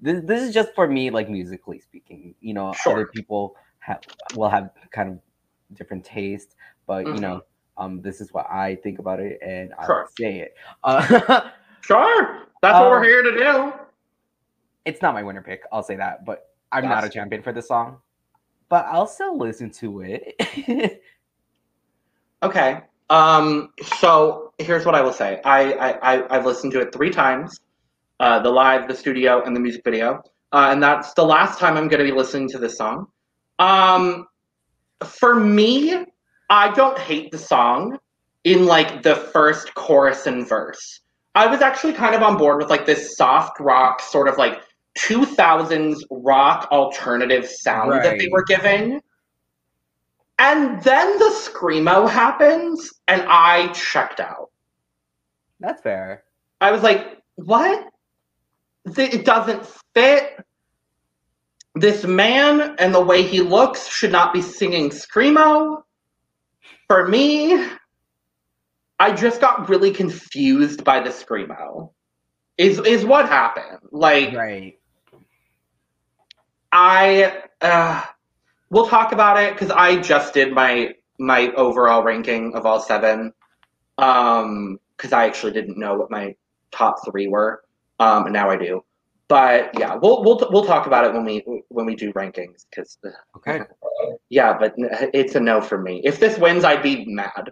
This, 0.00 0.22
this 0.24 0.42
is 0.42 0.54
just 0.54 0.74
for 0.74 0.88
me, 0.88 1.10
like 1.10 1.28
musically 1.28 1.80
speaking. 1.80 2.34
You 2.40 2.54
know, 2.54 2.74
Sure. 2.74 2.92
other 2.92 3.06
people 3.06 3.56
have 3.80 4.00
will 4.34 4.48
have 4.48 4.70
kind 4.92 5.10
of 5.10 5.18
different 5.76 6.04
taste, 6.04 6.54
but 6.86 7.12
you 7.12 7.14
Mhm. 7.14 7.20
know, 7.20 7.44
um, 7.76 8.00
this 8.02 8.20
is 8.20 8.32
what 8.32 8.46
I 8.50 8.76
think 8.76 8.98
about 8.98 9.20
it, 9.20 9.38
and 9.42 9.72
I 9.74 9.86
say 10.18 10.40
it. 10.40 10.54
Uh, 10.82 11.50
Sure. 11.80 12.42
That's 12.62 12.74
what 12.74 12.84
Um, 12.84 12.90
we're 12.90 13.02
here 13.04 13.22
to 13.22 13.32
do. 13.32 13.72
it's 14.84 15.00
not 15.02 15.14
my 15.14 15.22
winner 15.22 15.42
pick, 15.42 15.62
I'll 15.72 15.82
say 15.82 15.96
that, 15.96 16.24
but 16.24 16.48
I'm 16.72 16.84
not 16.84 17.04
a 17.04 17.08
champion 17.08 17.42
for 17.42 17.52
this 17.52 17.68
song. 17.68 17.98
But 18.68 18.86
I'll 18.86 19.06
still 19.06 19.36
listen 19.38 19.70
to 19.72 20.00
it. 20.02 21.02
Okay. 22.42 22.80
Um, 23.10 23.72
so 23.98 24.54
here's 24.58 24.86
what 24.86 24.94
I 24.94 25.02
will 25.02 25.12
say. 25.12 25.42
I, 25.44 25.72
I, 25.74 26.14
I 26.14 26.36
I've 26.36 26.46
listened 26.46 26.72
to 26.72 26.80
it 26.80 26.90
three 26.92 27.10
times. 27.10 27.60
Uh, 28.18 28.38
the 28.38 28.48
live, 28.50 28.88
the 28.88 28.94
studio, 28.94 29.42
and 29.44 29.54
the 29.54 29.60
music 29.60 29.82
video. 29.84 30.22
Uh, 30.52 30.68
and 30.72 30.82
that's 30.82 31.12
the 31.14 31.22
last 31.24 31.58
time 31.58 31.76
I'm 31.76 31.86
going 31.88 32.04
to 32.04 32.10
be 32.10 32.16
listening 32.16 32.48
to 32.50 32.58
this 32.58 32.78
song. 32.78 33.08
Um, 33.58 34.26
for 35.04 35.34
me, 35.34 36.06
I 36.48 36.72
don't 36.72 36.98
hate 36.98 37.30
the 37.30 37.38
song 37.38 37.98
in 38.44 38.64
like 38.66 39.02
the 39.02 39.16
first 39.16 39.74
chorus 39.74 40.26
and 40.26 40.48
verse. 40.48 41.00
I 41.34 41.46
was 41.46 41.60
actually 41.60 41.92
kind 41.92 42.14
of 42.14 42.22
on 42.22 42.36
board 42.36 42.58
with 42.58 42.70
like 42.70 42.86
this 42.86 43.16
soft 43.16 43.60
rock, 43.60 44.00
sort 44.00 44.28
of 44.28 44.36
like 44.36 44.60
2000s 44.98 46.02
rock 46.10 46.68
alternative 46.72 47.46
sound 47.46 47.92
that 47.92 48.18
they 48.18 48.28
were 48.30 48.44
giving. 48.44 49.00
And 50.38 50.82
then 50.82 51.18
the 51.18 51.26
screamo 51.26 52.08
happens, 52.08 52.90
and 53.06 53.22
I 53.28 53.68
checked 53.72 54.20
out. 54.20 54.50
That's 55.60 55.82
fair. 55.82 56.24
I 56.60 56.72
was 56.72 56.82
like, 56.82 57.18
what? 57.36 57.88
It 58.96 59.24
doesn't 59.24 59.66
fit. 59.94 60.42
This 61.74 62.04
man 62.04 62.74
and 62.78 62.94
the 62.94 63.00
way 63.00 63.22
he 63.22 63.42
looks 63.42 63.86
should 63.86 64.10
not 64.10 64.32
be 64.32 64.42
singing 64.42 64.90
Screamo. 64.90 65.82
For 66.88 67.06
me, 67.06 67.68
I 69.00 69.12
just 69.12 69.40
got 69.40 69.70
really 69.70 69.92
confused 69.92 70.84
by 70.84 71.00
the 71.00 71.08
Screamo. 71.08 71.90
Is 72.58 72.78
is 72.80 73.04
what 73.06 73.26
happened. 73.26 73.78
Like 73.90 74.34
Right. 74.34 74.78
I 76.70 77.44
uh 77.62 78.02
we'll 78.68 78.86
talk 78.86 79.12
about 79.12 79.38
it 79.38 79.54
because 79.54 79.70
I 79.70 79.96
just 79.96 80.34
did 80.34 80.52
my 80.52 80.94
my 81.18 81.50
overall 81.56 82.02
ranking 82.02 82.54
of 82.54 82.66
all 82.66 82.78
seven. 82.78 83.32
Um 83.96 84.78
because 84.96 85.14
I 85.14 85.24
actually 85.24 85.52
didn't 85.52 85.78
know 85.78 85.94
what 85.96 86.10
my 86.10 86.36
top 86.70 86.96
three 87.06 87.26
were. 87.26 87.62
Um 88.00 88.24
and 88.24 88.34
now 88.34 88.50
I 88.50 88.58
do. 88.58 88.84
But 89.28 89.70
yeah, 89.78 89.94
we'll 89.94 90.22
we'll 90.22 90.46
we'll 90.50 90.66
talk 90.66 90.86
about 90.86 91.06
it 91.06 91.14
when 91.14 91.24
we 91.24 91.42
when 91.68 91.86
we 91.86 91.96
do 91.96 92.12
rankings 92.12 92.66
because 92.68 92.98
Okay. 93.38 93.60
yeah, 94.28 94.58
but 94.58 94.74
it's 94.76 95.34
a 95.36 95.40
no 95.40 95.62
for 95.62 95.80
me. 95.80 96.02
If 96.04 96.20
this 96.20 96.36
wins, 96.36 96.64
I'd 96.64 96.82
be 96.82 97.06
mad. 97.06 97.50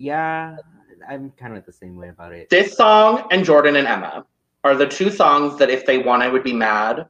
Yeah, 0.00 0.56
I'm 1.06 1.30
kind 1.32 1.58
of 1.58 1.66
the 1.66 1.72
same 1.72 1.94
way 1.94 2.08
about 2.08 2.32
it. 2.32 2.48
This 2.48 2.74
song 2.74 3.28
and 3.30 3.44
Jordan 3.44 3.76
and 3.76 3.86
Emma 3.86 4.24
are 4.64 4.74
the 4.74 4.86
two 4.86 5.10
songs 5.10 5.58
that 5.58 5.68
if 5.68 5.84
they 5.84 5.98
won, 5.98 6.22
I 6.22 6.28
would 6.28 6.42
be 6.42 6.54
mad. 6.54 7.06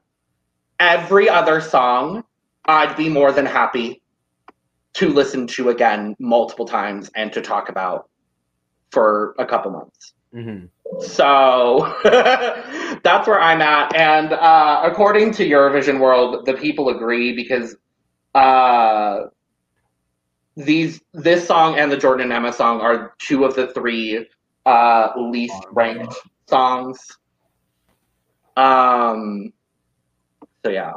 Every 0.80 1.28
other 1.28 1.60
song, 1.60 2.24
I'd 2.64 2.96
be 2.96 3.08
more 3.08 3.30
than 3.30 3.46
happy 3.46 4.02
to 4.94 5.08
listen 5.08 5.46
to 5.46 5.68
again 5.68 6.16
multiple 6.18 6.66
times 6.66 7.12
and 7.14 7.32
to 7.32 7.40
talk 7.40 7.68
about 7.68 8.10
for 8.90 9.36
a 9.38 9.46
couple 9.46 9.70
months. 9.70 10.14
hmm 10.32 10.64
So 11.00 11.94
that's 12.02 13.28
where 13.28 13.40
I'm 13.40 13.62
at. 13.62 13.94
And 13.94 14.32
uh, 14.32 14.82
according 14.84 15.30
to 15.34 15.48
Eurovision 15.48 16.00
World, 16.00 16.44
the 16.44 16.54
people 16.54 16.88
agree 16.88 17.36
because 17.36 17.76
uh, 18.34 19.26
these 20.56 21.00
this 21.12 21.46
song 21.46 21.78
and 21.78 21.90
the 21.90 21.96
Jordan 21.96 22.32
Emma 22.32 22.52
song 22.52 22.80
are 22.80 23.14
two 23.18 23.44
of 23.44 23.54
the 23.54 23.68
three 23.68 24.26
uh, 24.66 25.08
least 25.16 25.62
ranked 25.72 26.14
songs. 26.48 26.98
Um. 28.56 29.52
So 30.64 30.70
yeah. 30.70 30.94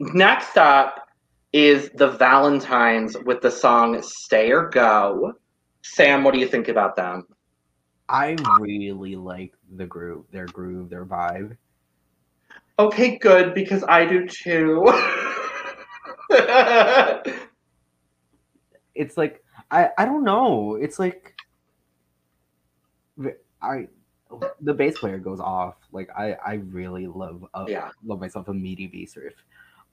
Next 0.00 0.56
up 0.56 1.08
is 1.52 1.90
the 1.94 2.08
Valentines 2.08 3.16
with 3.24 3.40
the 3.40 3.50
song 3.50 4.00
"Stay 4.02 4.50
or 4.50 4.68
Go." 4.68 5.34
Sam, 5.82 6.24
what 6.24 6.32
do 6.34 6.40
you 6.40 6.48
think 6.48 6.68
about 6.68 6.96
them? 6.96 7.26
I 8.08 8.36
really 8.58 9.16
like 9.16 9.52
the 9.76 9.86
groove, 9.86 10.24
their 10.30 10.46
groove, 10.46 10.90
their 10.90 11.04
vibe. 11.04 11.56
Okay, 12.78 13.18
good, 13.18 13.54
because 13.54 13.84
I 13.84 14.04
do 14.04 14.26
too. 14.26 14.84
It's 18.94 19.16
like 19.16 19.42
I 19.70 19.90
I 19.98 20.04
don't 20.04 20.24
know. 20.24 20.76
It's 20.76 20.98
like 20.98 21.34
I 23.62 23.88
the 24.60 24.74
bass 24.74 24.98
player 24.98 25.18
goes 25.18 25.40
off. 25.40 25.76
Like 25.92 26.10
I 26.16 26.36
I 26.44 26.54
really 26.54 27.06
love 27.06 27.44
uh, 27.54 27.66
yeah. 27.68 27.90
love 28.04 28.20
myself 28.20 28.48
a 28.48 28.54
meaty 28.54 28.86
bass 28.86 29.16
riff. 29.16 29.34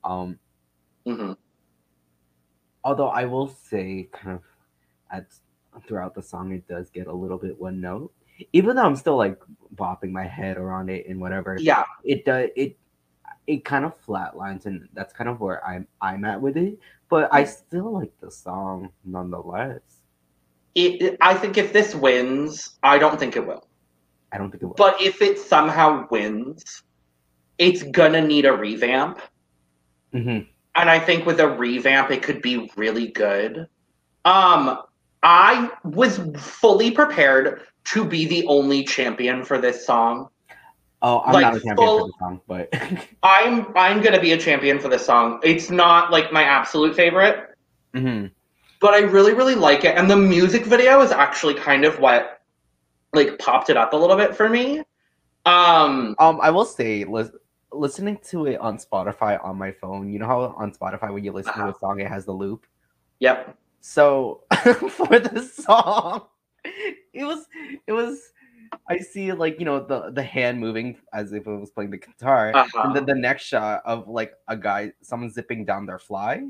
Um, 0.03 0.39
mm-hmm. 1.05 1.33
although 2.83 3.09
I 3.09 3.25
will 3.25 3.47
say, 3.47 4.09
kind 4.11 4.35
of 4.35 4.41
at 5.11 5.27
throughout 5.87 6.15
the 6.15 6.21
song, 6.21 6.51
it 6.53 6.67
does 6.67 6.89
get 6.89 7.07
a 7.07 7.13
little 7.13 7.37
bit 7.37 7.59
one 7.59 7.79
note. 7.79 8.11
Even 8.53 8.75
though 8.75 8.83
I'm 8.83 8.95
still 8.95 9.17
like 9.17 9.39
bopping 9.75 10.11
my 10.11 10.25
head 10.25 10.57
around 10.57 10.89
it 10.89 11.07
and 11.07 11.21
whatever, 11.21 11.57
Yeah. 11.59 11.83
it 12.03 12.25
does 12.25 12.49
it 12.55 12.77
it 13.47 13.65
kind 13.65 13.85
of 13.85 13.93
flatlines, 14.05 14.65
and 14.65 14.87
that's 14.93 15.13
kind 15.13 15.29
of 15.29 15.39
where 15.39 15.65
I'm 15.65 15.87
I'm 16.01 16.25
at 16.25 16.39
with 16.41 16.57
it. 16.57 16.79
But 17.09 17.29
I 17.33 17.43
still 17.43 17.91
like 17.91 18.11
the 18.21 18.31
song 18.31 18.89
nonetheless. 19.03 19.81
It, 20.73 21.17
I 21.19 21.33
think 21.33 21.57
if 21.57 21.73
this 21.73 21.93
wins, 21.93 22.77
I 22.81 22.97
don't 22.97 23.19
think 23.19 23.35
it 23.35 23.45
will. 23.45 23.67
I 24.31 24.37
don't 24.37 24.49
think 24.49 24.63
it 24.63 24.67
will. 24.67 24.75
But 24.75 25.01
if 25.01 25.21
it 25.21 25.37
somehow 25.37 26.07
wins, 26.09 26.83
it's 27.57 27.83
gonna 27.83 28.21
need 28.21 28.45
a 28.45 28.53
revamp. 28.53 29.19
Mhm. 30.13 30.47
And 30.75 30.89
I 30.89 30.99
think 30.99 31.25
with 31.25 31.39
a 31.39 31.49
revamp, 31.49 32.11
it 32.11 32.23
could 32.23 32.41
be 32.41 32.71
really 32.77 33.07
good. 33.07 33.67
Um, 34.23 34.77
I 35.23 35.69
was 35.83 36.19
fully 36.37 36.91
prepared 36.91 37.61
to 37.83 38.05
be 38.05 38.25
the 38.25 38.45
only 38.47 38.83
champion 38.83 39.43
for 39.43 39.57
this 39.57 39.85
song. 39.85 40.29
Oh, 41.03 41.21
I'm 41.25 41.33
Like, 41.33 41.41
not 41.41 41.55
a 41.55 41.59
champion 41.59 41.75
full- 41.77 41.99
for 41.99 42.05
the 42.07 42.13
song, 42.19 42.41
but 42.47 42.69
I'm 43.23 43.75
I'm 43.75 44.01
gonna 44.01 44.19
be 44.21 44.33
a 44.33 44.37
champion 44.37 44.79
for 44.79 44.87
this 44.87 45.05
song. 45.05 45.39
It's 45.43 45.69
not 45.71 46.11
like 46.11 46.31
my 46.31 46.43
absolute 46.43 46.95
favorite, 46.95 47.55
Mhm. 47.95 48.31
but 48.79 48.93
I 48.93 48.99
really 48.99 49.33
really 49.33 49.55
like 49.55 49.83
it. 49.83 49.97
And 49.97 50.09
the 50.09 50.15
music 50.17 50.65
video 50.65 51.01
is 51.01 51.11
actually 51.11 51.55
kind 51.55 51.85
of 51.85 51.99
what 51.99 52.41
like 53.13 53.39
popped 53.39 53.69
it 53.69 53.77
up 53.77 53.93
a 53.93 53.97
little 53.97 54.15
bit 54.15 54.35
for 54.35 54.47
me. 54.47 54.83
Um, 55.45 56.15
um, 56.19 56.39
I 56.39 56.51
will 56.51 56.65
say, 56.65 57.03
lis- 57.03 57.31
listening 57.73 58.19
to 58.29 58.45
it 58.45 58.59
on 58.59 58.77
Spotify 58.77 59.43
on 59.43 59.57
my 59.57 59.71
phone. 59.71 60.11
You 60.13 60.19
know 60.19 60.27
how 60.27 60.41
on 60.55 60.71
Spotify 60.71 61.11
when 61.11 61.23
you 61.23 61.31
listen 61.31 61.53
to 61.53 61.59
Uh-huh. 61.61 61.71
a 61.75 61.79
song, 61.79 61.99
it 61.99 62.07
has 62.07 62.25
the 62.25 62.31
loop. 62.31 62.65
yep. 63.19 63.57
So 63.83 64.43
for 64.89 65.17
this 65.17 65.55
song, 65.55 66.27
it 66.63 67.23
was 67.25 67.47
it 67.87 67.91
was. 67.93 68.21
I 68.89 68.99
see 68.99 69.31
like 69.34 69.60
you 69.60 69.65
know 69.65 69.79
the 69.86 70.12
the 70.12 70.23
hand 70.23 70.60
moving 70.60 70.97
as 71.13 71.31
if 71.34 71.47
it 71.47 71.51
was 71.51 71.71
playing 71.71 71.91
the 71.91 71.97
guitar, 71.97 72.51
Uh-huh. 72.55 72.81
and 72.84 72.95
then 72.95 73.05
the 73.05 73.15
next 73.15 73.43
shot 73.43 73.81
of 73.86 74.07
like 74.07 74.34
a 74.47 74.55
guy, 74.57 74.93
someone 75.01 75.29
zipping 75.31 75.65
down 75.65 75.86
their 75.86 75.99
fly. 75.99 76.43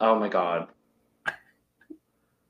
Oh 0.00 0.18
my 0.18 0.28
god. 0.28 0.68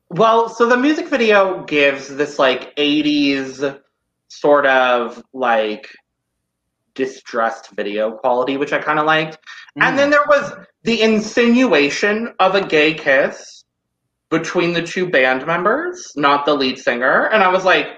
Well, 0.08 0.48
so 0.48 0.68
the 0.68 0.76
music 0.76 1.08
video 1.08 1.64
gives 1.64 2.08
this 2.08 2.38
like 2.38 2.74
80s 2.76 3.80
sort 4.28 4.64
of 4.66 5.20
like 5.32 5.88
distressed 6.94 7.70
video 7.72 8.12
quality, 8.12 8.56
which 8.56 8.72
I 8.72 8.78
kind 8.78 8.98
of 9.00 9.06
liked. 9.06 9.36
And 9.80 9.98
then 9.98 10.10
there 10.10 10.24
was 10.28 10.52
the 10.84 11.02
insinuation 11.02 12.32
of 12.38 12.54
a 12.54 12.64
gay 12.64 12.94
kiss 12.94 13.64
between 14.30 14.72
the 14.72 14.82
two 14.82 15.10
band 15.10 15.44
members, 15.46 16.12
not 16.16 16.46
the 16.46 16.54
lead 16.54 16.78
singer. 16.78 17.26
And 17.26 17.42
I 17.42 17.48
was 17.48 17.64
like, 17.64 17.88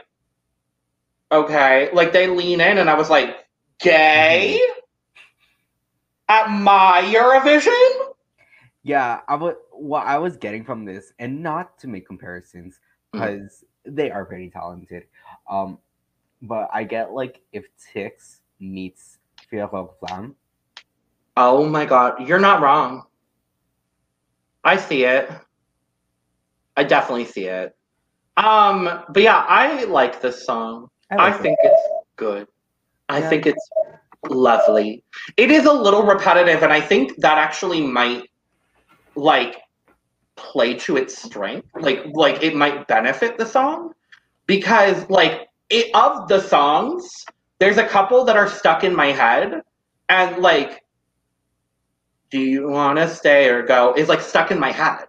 okay. 1.30 1.90
Like 1.92 2.12
they 2.12 2.26
lean 2.26 2.60
in, 2.60 2.78
and 2.78 2.88
I 2.90 2.94
was 2.94 3.10
like, 3.10 3.36
gay? 3.80 4.60
At 6.28 6.50
my 6.50 7.02
Eurovision? 7.06 8.12
Yeah, 8.82 9.20
I 9.28 9.34
would. 9.36 9.56
What 9.72 10.06
I 10.06 10.18
was 10.18 10.36
getting 10.36 10.64
from 10.64 10.84
this, 10.84 11.12
and 11.18 11.42
not 11.42 11.78
to 11.78 11.88
make 11.88 12.06
comparisons, 12.06 12.80
because 13.12 13.64
they 13.84 14.10
are 14.10 14.24
pretty 14.24 14.50
talented. 14.50 15.04
Um, 15.48 15.78
but 16.42 16.68
I 16.72 16.84
get 16.84 17.12
like 17.12 17.40
if 17.52 17.66
Tix 17.94 18.40
meets 18.60 19.18
Fierro 19.50 19.90
Flam, 20.00 20.36
Oh 21.40 21.64
my 21.64 21.86
god, 21.86 22.26
you're 22.26 22.40
not 22.40 22.60
wrong. 22.60 23.04
I 24.64 24.76
see 24.76 25.04
it. 25.04 25.30
I 26.76 26.82
definitely 26.82 27.26
see 27.26 27.44
it. 27.44 27.76
Um, 28.36 29.04
but 29.08 29.22
yeah, 29.22 29.44
I 29.48 29.84
like 29.84 30.20
this 30.20 30.44
song. 30.44 30.88
I, 31.10 31.16
like 31.16 31.34
it. 31.34 31.42
think 31.42 31.58
it's 31.62 31.82
good. 32.16 32.46
I 33.08 33.20
Yeah. 33.20 33.28
think 33.30 33.46
it's 33.46 33.70
lovely. 34.28 35.04
It 35.36 35.50
is 35.50 35.64
a 35.66 35.72
little 35.72 36.02
repetitive, 36.02 36.62
and 36.62 36.72
I 36.72 36.80
think 36.80 37.16
that 37.18 37.38
actually 37.38 37.82
might 37.82 38.28
like 39.16 39.56
play 40.36 40.74
to 40.74 40.96
its 40.96 41.20
strength. 41.22 41.68
Like 41.74 42.04
like 42.12 42.42
it 42.42 42.54
might 42.54 42.86
benefit 42.86 43.38
the 43.38 43.46
song 43.46 43.92
because 44.46 45.08
like 45.10 45.48
it 45.70 45.94
of 45.94 46.28
the 46.28 46.40
songs, 46.40 47.08
there's 47.58 47.78
a 47.78 47.86
couple 47.86 48.24
that 48.24 48.36
are 48.36 48.48
stuck 48.48 48.84
in 48.84 48.94
my 48.94 49.08
head, 49.08 49.62
and 50.08 50.38
like, 50.38 50.82
do 52.30 52.40
you 52.40 52.68
want 52.68 52.98
to 52.98 53.08
stay 53.08 53.48
or 53.48 53.62
go? 53.62 53.94
Is 53.94 54.08
like 54.08 54.20
stuck 54.20 54.50
in 54.50 54.58
my 54.58 54.72
head. 54.72 55.06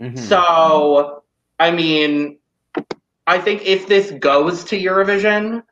Mhm. 0.00 0.18
So, 0.18 1.22
I 1.58 1.70
mean, 1.70 2.38
I 3.26 3.38
think 3.38 3.62
if 3.64 3.86
this 3.86 4.10
goes 4.12 4.64
to 4.64 4.78
Eurovision, 4.78 5.62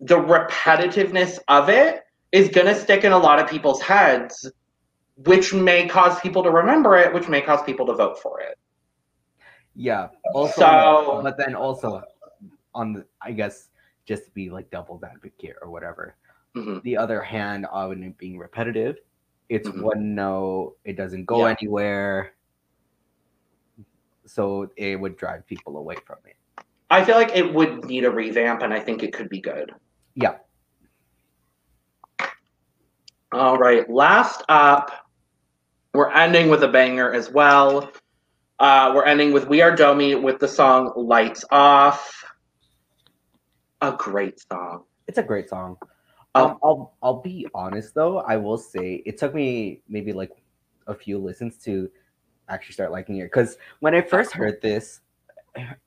the 0.00 0.16
repetitiveness 0.16 1.38
of 1.48 1.68
it 1.68 2.04
is 2.32 2.48
going 2.48 2.66
to 2.66 2.74
stick 2.74 3.04
in 3.04 3.12
a 3.12 3.18
lot 3.18 3.38
of 3.38 3.48
people's 3.48 3.80
heads, 3.82 4.50
which 5.16 5.52
may 5.54 5.86
cause 5.88 6.18
people 6.20 6.42
to 6.42 6.50
remember 6.50 6.96
it, 6.96 7.12
which 7.12 7.28
may 7.28 7.40
cause 7.40 7.62
people 7.62 7.86
to 7.86 7.94
vote 7.94 8.18
for 8.20 8.40
it. 8.40 8.58
yeah. 9.78 10.08
Also, 10.34 10.60
So- 10.62 11.20
but 11.22 11.36
then 11.36 11.54
also 11.54 12.02
on 12.74 12.94
the, 12.94 13.06
I 13.20 13.32
guess 13.32 13.68
just 14.06 14.24
to 14.24 14.30
be 14.30 14.48
like 14.48 14.70
double 14.70 14.98
advocate 15.04 15.56
or 15.60 15.68
whatever. 15.70 16.16
Mhm. 16.54 16.82
The 16.82 16.96
other 16.96 17.20
hand 17.20 17.66
of 17.66 17.92
it 17.92 18.16
being 18.16 18.38
repetitive, 18.38 18.96
it's 19.50 19.68
Mhm. 19.68 19.82
one 19.82 20.14
note, 20.14 20.78
it 20.84 20.96
doesn't 20.96 21.26
go 21.26 21.40
Yeah. 21.46 21.54
anywhere, 21.60 22.32
so 24.24 24.70
it 24.76 24.98
would 24.98 25.16
drive 25.16 25.46
people 25.46 25.76
away 25.76 25.96
from 26.06 26.18
it. 26.24 26.36
I 26.90 27.04
feel 27.04 27.16
like 27.16 27.34
it 27.34 27.52
would 27.52 27.84
need 27.84 28.04
a 28.04 28.10
revamp, 28.10 28.62
and 28.62 28.72
I 28.72 28.80
think 28.80 29.02
it 29.02 29.12
could 29.12 29.28
be 29.28 29.40
good. 29.40 29.72
Yeah. 30.14 30.36
All 33.32 33.58
right, 33.58 33.88
last 33.90 34.44
up, 34.48 34.92
we're 35.92 36.10
ending 36.10 36.48
with 36.48 36.62
a 36.62 36.68
banger 36.68 37.12
as 37.12 37.30
well. 37.30 37.90
Uh, 38.58 38.92
we're 38.94 39.04
ending 39.04 39.32
with 39.32 39.48
We 39.48 39.60
Are 39.62 39.74
Domi 39.74 40.14
with 40.14 40.38
the 40.38 40.48
song 40.48 40.92
Lights 40.96 41.44
Off. 41.50 42.24
A 43.82 43.92
great 43.92 44.40
song. 44.50 44.84
It's 45.06 45.18
a 45.18 45.22
great 45.22 45.48
song. 45.48 45.76
Oh. 46.34 46.44
Um, 46.44 46.58
I'll 46.62 46.96
I'll 47.02 47.20
be 47.20 47.46
honest 47.54 47.94
though. 47.94 48.18
I 48.18 48.36
will 48.36 48.58
say 48.58 49.02
it 49.06 49.18
took 49.18 49.34
me 49.34 49.82
maybe 49.88 50.12
like 50.12 50.30
a 50.86 50.94
few 50.94 51.18
listens 51.18 51.56
to 51.58 51.90
actually 52.48 52.74
start 52.74 52.92
liking 52.92 53.16
it. 53.18 53.24
Because 53.24 53.58
when 53.80 53.94
I 53.94 54.00
first 54.00 54.32
heard 54.34 54.60
this, 54.62 55.00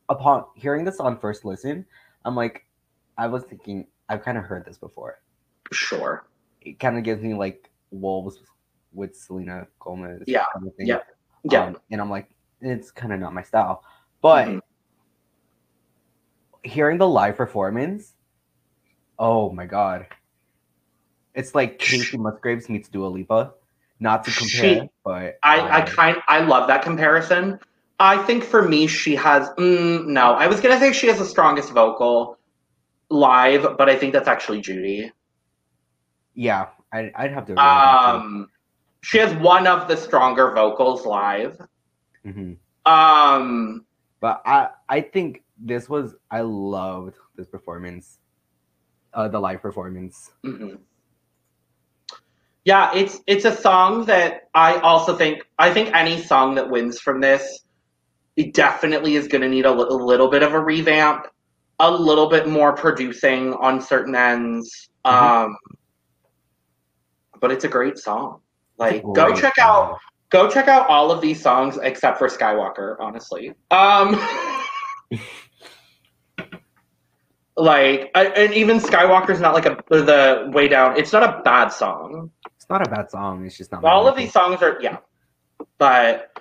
upon 0.10 0.46
hearing 0.56 0.84
this 0.84 1.00
on 1.00 1.18
first 1.20 1.46
listen, 1.46 1.86
I'm 2.26 2.36
like, 2.36 2.66
I 3.18 3.28
was 3.28 3.44
thinking 3.44 3.88
I've 4.10 4.24
kind 4.24 4.38
of 4.38 4.44
heard 4.44 4.66
this 4.66 4.78
before. 4.78 5.22
Sure. 5.72 6.28
It 6.62 6.80
kind 6.80 6.98
of 6.98 7.04
gives 7.04 7.22
me 7.22 7.34
like 7.34 7.70
wolves 7.92 8.40
with 8.94 9.16
Selena 9.16 9.68
Gomez. 9.80 10.24
Yeah, 10.28 10.46
kind 10.54 10.68
of 10.68 10.74
yeah, 10.80 11.00
Yeah. 11.44 11.66
Um, 11.66 11.78
and 11.92 12.02
I'm 12.02 12.10
like, 12.10 12.30
it's 12.62 12.92
kind 12.92 13.14
of 13.14 13.20
not 13.20 13.34
my 13.34 13.44
style. 13.44 13.84
But 14.22 14.48
Mhm. 14.48 14.62
hearing 16.64 16.98
the 16.98 17.08
live 17.08 17.38
performance, 17.38 18.14
oh 19.18 19.52
my 19.52 19.66
god. 19.66 20.08
It's 21.36 21.56
like 21.56 21.80
Kacey 21.80 22.18
Musgraves 22.18 22.68
meets 22.70 22.90
Dua 22.90 23.08
Lipa. 23.08 23.54
Not 24.02 24.24
to 24.26 24.32
compare, 24.32 24.82
She- 24.84 24.90
but 25.04 25.38
I, 25.44 25.60
I 25.60 25.82
um, 25.82 25.88
kind 25.88 26.18
I 26.28 26.40
love 26.40 26.68
that 26.68 26.82
comparison. 26.84 27.60
I 28.00 28.18
think 28.24 28.44
for 28.44 28.68
me 28.68 28.88
she 28.88 29.16
has 29.16 29.50
mm, 29.52 30.06
no. 30.06 30.34
I 30.34 30.48
was 30.48 30.60
gonna 30.62 30.80
say 30.80 30.94
she 30.94 31.08
has 31.08 31.20
the 31.20 31.26
strongest 31.26 31.72
vocal 31.72 32.38
live, 33.10 33.78
but 33.78 33.90
I 33.90 33.96
think 33.98 34.14
that's 34.14 34.28
actually 34.28 34.62
Judy. 34.62 35.12
yeah, 36.34 36.68
I'd, 36.92 37.12
I'd 37.16 37.32
have 37.34 37.46
to. 37.48 37.54
agree 37.54 37.78
with 37.78 37.88
that 37.88 38.00
too. 38.06 38.24
Um, 38.24 38.50
she 39.02 39.18
has 39.20 39.34
one 39.36 39.68
of 39.68 39.88
the 39.88 39.98
stronger 39.98 40.52
vocals 40.54 41.06
live. 41.06 41.60
Mhm. 42.26 42.58
Um, 42.86 43.86
But 44.20 44.42
I 44.46 44.70
I 44.88 45.02
think 45.02 45.44
this 45.58 45.90
was 45.90 46.16
I 46.32 46.42
loved 46.42 47.16
this 47.36 47.48
performance, 47.48 48.20
uh, 49.14 49.28
the 49.28 49.40
live 49.40 49.62
performance. 49.62 50.32
mhm. 50.46 50.80
Yeah, 52.66 52.92
it's 52.94 53.20
it's 53.28 53.46
a 53.46 53.56
song 53.56 54.06
that 54.06 54.50
I 54.54 54.76
also 54.80 55.16
think 55.16 55.44
I 55.58 55.74
think 55.74 55.94
any 55.96 56.22
song 56.22 56.56
that 56.56 56.70
wins 56.70 57.00
from 57.00 57.22
this, 57.22 57.64
it 58.36 58.54
definitely 58.54 59.16
is 59.16 59.28
going 59.28 59.42
to 59.42 59.50
need 59.50 59.66
a, 59.66 59.72
little 59.72 60.30
bit 60.30 60.44
of 60.44 60.54
a 60.54 60.60
revamp, 60.60 61.28
a 61.80 61.92
little 61.92 62.30
bit 62.30 62.48
more 62.48 62.74
producing 62.74 63.54
on 63.54 63.82
certain 63.82 64.16
ends. 64.16 64.90
Mhm. 65.06 65.12
Um, 65.12 65.58
but 67.40 67.52
it's 67.52 67.64
a 67.64 67.70
great 67.70 67.98
song. 67.98 68.42
Like, 68.78 69.04
go 69.04 69.34
check 69.36 69.56
song. 69.56 69.68
out 69.68 70.00
go 70.30 70.50
check 70.50 70.68
out 70.68 70.88
all 70.90 71.12
of 71.12 71.22
these 71.22 71.42
songs 71.42 71.78
except 71.82 72.18
for 72.18 72.28
Skywalker. 72.28 72.96
Honestly, 73.00 73.54
um, 73.72 74.20
like, 77.58 78.12
I, 78.16 78.26
and 78.36 78.54
even 78.54 78.80
Skywalker's 78.80 79.40
not 79.40 79.54
like 79.54 79.66
a 79.66 79.78
the 79.90 80.50
way 80.54 80.68
down. 80.68 80.98
It's 80.98 81.14
not 81.14 81.24
a 81.24 81.42
bad 81.44 81.70
song. 81.70 82.32
It's 82.56 82.70
not 82.70 82.86
a 82.86 82.90
bad 82.90 83.10
song. 83.10 83.46
It's 83.46 83.58
just 83.58 83.72
not. 83.72 83.84
All 83.84 84.08
of 84.08 84.16
these 84.16 84.32
songs 84.32 84.62
are 84.62 84.78
yeah. 84.82 84.98
But 85.78 86.40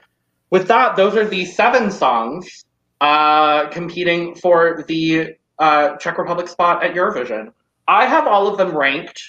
with 0.50 0.68
that, 0.68 0.96
those 0.96 1.16
are 1.16 1.26
the 1.26 1.44
seven 1.44 1.90
songs 1.90 2.64
uh, 3.00 3.68
competing 3.68 4.34
for 4.34 4.84
the 4.88 5.34
uh, 5.58 5.96
Czech 5.96 6.18
Republic 6.18 6.48
spot 6.48 6.84
at 6.84 6.94
Eurovision. 6.94 7.52
I 7.86 8.06
have 8.06 8.26
all 8.26 8.46
of 8.48 8.58
them 8.58 8.76
ranked. 8.76 9.20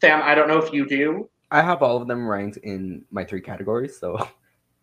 Sam, 0.00 0.20
I 0.22 0.34
don't 0.34 0.48
know 0.48 0.58
if 0.58 0.72
you 0.72 0.86
do. 0.86 1.28
I 1.50 1.62
have 1.62 1.82
all 1.82 2.00
of 2.00 2.08
them 2.08 2.26
ranked 2.28 2.58
in 2.58 3.04
my 3.10 3.24
three 3.24 3.40
categories. 3.40 3.98
So 3.98 4.28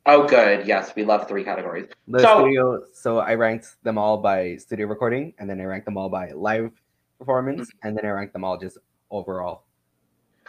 Oh, 0.06 0.28
good. 0.28 0.68
Yes, 0.68 0.92
we 0.98 1.06
love 1.06 1.30
three 1.30 1.44
categories. 1.46 1.88
the 2.10 2.20
So- 2.20 2.40
studio. 2.40 2.84
So 2.94 3.20
I 3.20 3.36
ranked 3.36 3.76
them 3.84 3.98
all 3.98 4.18
by 4.18 4.58
studio 4.58 4.88
recording, 4.88 5.34
and 5.40 5.50
then 5.50 5.62
I 5.62 5.64
ranked 5.66 5.86
them 5.86 5.98
all 5.98 6.10
by 6.10 6.32
live 6.32 6.72
performance, 7.20 7.70
and 7.84 7.98
then 7.98 8.06
I 8.06 8.10
ranked 8.10 8.34
them 8.34 8.44
all 8.44 8.58
just 8.58 8.78
overall. 9.12 9.64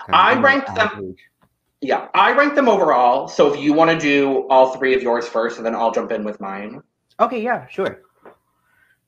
I 0.08 0.34
ranked 0.40 0.66
them- 0.74 0.78
average. 0.88 1.18
Yeah, 1.84 2.08
I 2.14 2.32
rank 2.32 2.54
them 2.54 2.66
overall. 2.66 3.28
So 3.28 3.52
if 3.52 3.60
you 3.60 3.74
want 3.74 3.90
to 3.90 3.98
do 3.98 4.48
all 4.48 4.74
three 4.74 4.94
of 4.94 5.02
yours 5.02 5.28
first, 5.28 5.58
and 5.58 5.66
then 5.66 5.74
I'll 5.74 5.92
jump 5.92 6.12
in 6.12 6.24
with 6.24 6.40
mine. 6.40 6.82
Okay, 7.20 7.42
yeah, 7.42 7.66
sure. 7.66 8.00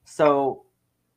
So 0.04 0.66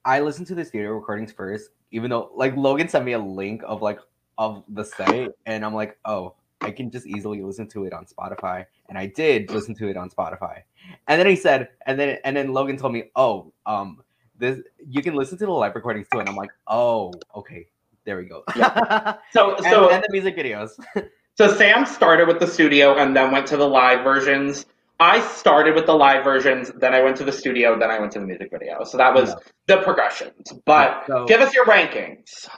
I 0.06 0.22
listened 0.22 0.48
to 0.48 0.56
the 0.56 0.64
studio 0.64 0.92
recordings 0.92 1.34
first, 1.34 1.72
even 1.92 2.12
though 2.12 2.32
like 2.34 2.56
Logan 2.56 2.88
sent 2.88 3.04
me 3.04 3.12
a 3.12 3.20
link 3.20 3.62
of 3.68 3.82
like 3.82 4.00
of 4.38 4.64
the 4.70 4.86
site, 4.86 5.32
and 5.48 5.66
I'm 5.66 5.74
like, 5.74 5.98
oh, 6.06 6.36
I 6.62 6.72
can 6.72 6.90
just 6.90 7.06
easily 7.06 7.42
listen 7.42 7.68
to 7.72 7.84
it 7.84 7.92
on 7.92 8.06
Spotify, 8.06 8.64
and 8.88 8.98
I 8.98 9.08
did 9.08 9.52
listen 9.52 9.76
to 9.76 9.90
it 9.90 9.98
on 9.98 10.10
Spotify. 10.10 10.62
And 11.10 11.20
then 11.20 11.28
he 11.28 11.36
said, 11.36 11.68
and 11.86 12.00
then 12.00 12.20
and 12.24 12.38
then 12.38 12.54
Logan 12.54 12.78
told 12.78 12.94
me, 12.94 13.12
oh, 13.18 13.52
um, 13.66 14.02
this 14.38 14.62
you 14.88 15.02
can 15.02 15.14
listen 15.14 15.38
to 15.40 15.46
the 15.46 15.52
live 15.52 15.76
recordings 15.76 16.08
too, 16.10 16.20
and 16.20 16.30
I'm 16.30 16.38
like, 16.38 16.52
oh, 16.68 17.12
okay, 17.36 17.68
there 18.06 18.16
we 18.16 18.24
go. 18.24 18.46
So 19.34 19.58
and, 19.58 19.66
so 19.66 19.90
and 19.90 20.02
the 20.02 20.10
music 20.10 20.38
videos. 20.38 20.70
So 21.40 21.48
Sam 21.56 21.86
started 21.86 22.28
with 22.28 22.42
the 22.42 22.48
studio 22.48 22.98
and 22.98 23.16
then 23.16 23.32
went 23.32 23.48
to 23.48 23.56
the 23.56 23.66
live 23.66 24.04
versions. 24.04 24.66
I 25.00 25.22
started 25.22 25.74
with 25.74 25.86
the 25.86 25.94
live 25.94 26.26
versions, 26.26 26.70
then 26.76 26.94
I 26.94 27.02
went 27.02 27.16
to 27.16 27.24
the 27.24 27.32
studio, 27.32 27.80
then 27.80 27.90
I 27.90 27.98
went 27.98 28.12
to 28.12 28.20
the 28.20 28.26
music 28.26 28.52
video. 28.52 28.84
So 28.84 28.98
that 28.98 29.14
was 29.14 29.30
Yeah. 29.30 29.36
the 29.68 29.82
progressions. 29.82 30.52
But 30.66 31.06
So- 31.08 31.24
give 31.28 31.40
us 31.40 31.54
your 31.56 31.64
rankings. 31.66 32.50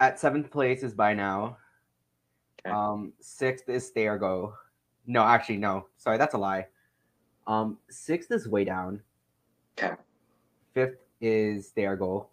at 0.00 0.18
seventh 0.18 0.50
place 0.50 0.82
is 0.82 0.94
by 0.94 1.12
now. 1.12 1.58
Okay. 2.66 2.74
Um, 2.74 3.12
sixth 3.20 3.68
is 3.68 3.86
Stay 3.86 4.06
or 4.06 4.16
Go. 4.16 4.54
No, 5.06 5.22
actually, 5.22 5.58
no. 5.58 5.88
Sorry, 5.98 6.16
that's 6.16 6.32
a 6.32 6.38
lie. 6.38 6.68
Um, 7.46 7.78
sixth 7.90 8.32
is 8.32 8.48
way 8.48 8.64
down. 8.64 9.02
Okay. 9.78 9.94
Fifth 10.72 11.04
is 11.20 11.68
Stay 11.68 11.84
or 11.84 11.96
Go. 11.96 12.28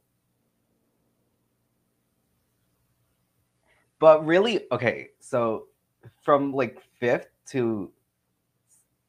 But 4.02 4.26
really, 4.26 4.66
okay, 4.72 5.10
so 5.20 5.68
from 6.24 6.52
like 6.54 6.82
fifth 7.00 7.28
to 7.50 7.92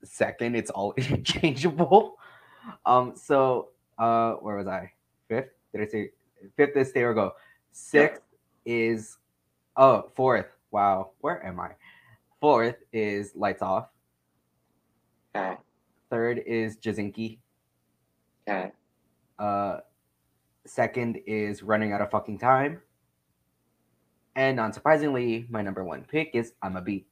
second, 0.05 0.55
it's 0.55 0.71
all 0.71 0.93
interchangeable. 0.99 2.19
Um, 2.85 3.15
so 3.17 3.71
uh, 3.99 4.35
where 4.35 4.59
was 4.59 4.67
I? 4.67 4.93
Fifth? 5.29 5.49
Did 5.73 5.81
I 5.81 5.87
say 5.87 6.11
fifth 6.59 6.77
is 6.77 6.91
Stay 6.91 7.03
or 7.05 7.15
Go? 7.15 7.33
Sixth 7.73 8.21
is 8.67 9.17
oh 9.79 10.11
fourth. 10.15 10.49
Wow, 10.71 11.13
where 11.23 11.45
am 11.45 11.59
I? 11.59 11.71
Fourth 12.39 12.77
is 12.93 13.33
Lights 13.35 13.63
Off. 13.63 13.89
Okay. 15.35 15.57
Third 16.11 16.43
is 16.47 16.77
Jezinky. 16.77 17.39
Okay. 18.47 18.73
Uh, 19.39 19.79
second 20.67 21.19
is 21.27 21.63
Running 21.63 21.93
Out 21.95 22.03
of 22.03 22.11
Fucking 22.11 22.39
Time. 22.39 22.83
And 24.35 24.57
non-surprisingly, 24.57 25.47
my 25.51 25.63
number 25.63 25.85
one 25.85 26.05
pick 26.05 26.31
is 26.35 26.55
I'm 26.63 26.77
a 26.77 26.81
Bee. 26.83 27.07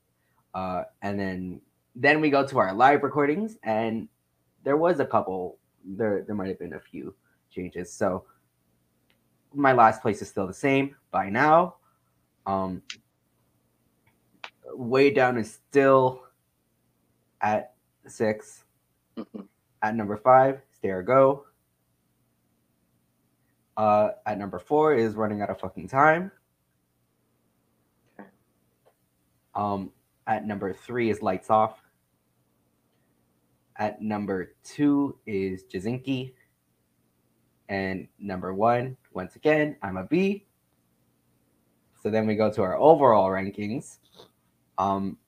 Uh, 0.54 0.84
and 1.02 1.18
then 1.18 1.60
then 1.94 2.20
we 2.20 2.30
go 2.30 2.46
to 2.46 2.58
our 2.58 2.72
live 2.72 3.02
recordings, 3.02 3.56
and 3.62 4.08
there 4.64 4.76
was 4.76 5.00
a 5.00 5.06
couple. 5.06 5.58
There 5.84 6.22
there 6.22 6.34
might 6.34 6.48
have 6.48 6.58
been 6.58 6.74
a 6.74 6.80
few 6.80 7.14
changes. 7.50 7.92
So 7.92 8.24
my 9.54 9.72
last 9.72 10.02
place 10.02 10.22
is 10.22 10.28
still 10.28 10.46
the 10.46 10.54
same 10.54 10.96
by 11.10 11.28
now. 11.28 11.76
Um, 12.46 12.82
way 14.72 15.10
down 15.10 15.36
is 15.36 15.52
still 15.52 16.24
at 17.40 17.74
six. 18.06 18.64
Mhm. 19.16 19.46
At 19.82 19.94
number 19.94 20.16
five, 20.16 20.62
Stay 20.72 20.90
or 20.90 21.02
Go. 21.02 21.46
Uh, 23.76 24.10
at 24.26 24.38
number 24.38 24.58
four 24.58 24.94
is 24.94 25.14
Running 25.14 25.42
Out 25.42 25.50
of 25.50 25.58
Fucking 25.60 25.88
Time. 25.88 26.30
Okay. 28.18 28.28
Um, 29.54 29.90
at 30.26 30.46
number 30.46 30.72
three 30.72 31.10
is 31.10 31.22
Lights 31.22 31.50
Off. 31.50 31.80
At 33.76 34.02
number 34.02 34.54
two 34.62 35.16
is 35.26 35.64
Jezinky. 35.64 36.34
And 37.68 38.08
number 38.18 38.52
one, 38.52 38.96
once 39.12 39.36
again, 39.36 39.76
I'm 39.82 39.96
a 39.96 40.04
Bee. 40.04 40.44
So 42.02 42.10
then 42.10 42.26
we 42.26 42.34
go 42.34 42.50
to 42.50 42.62
our 42.62 42.76
overall 42.76 43.28
rankings. 43.28 43.98
Um, 44.78 45.18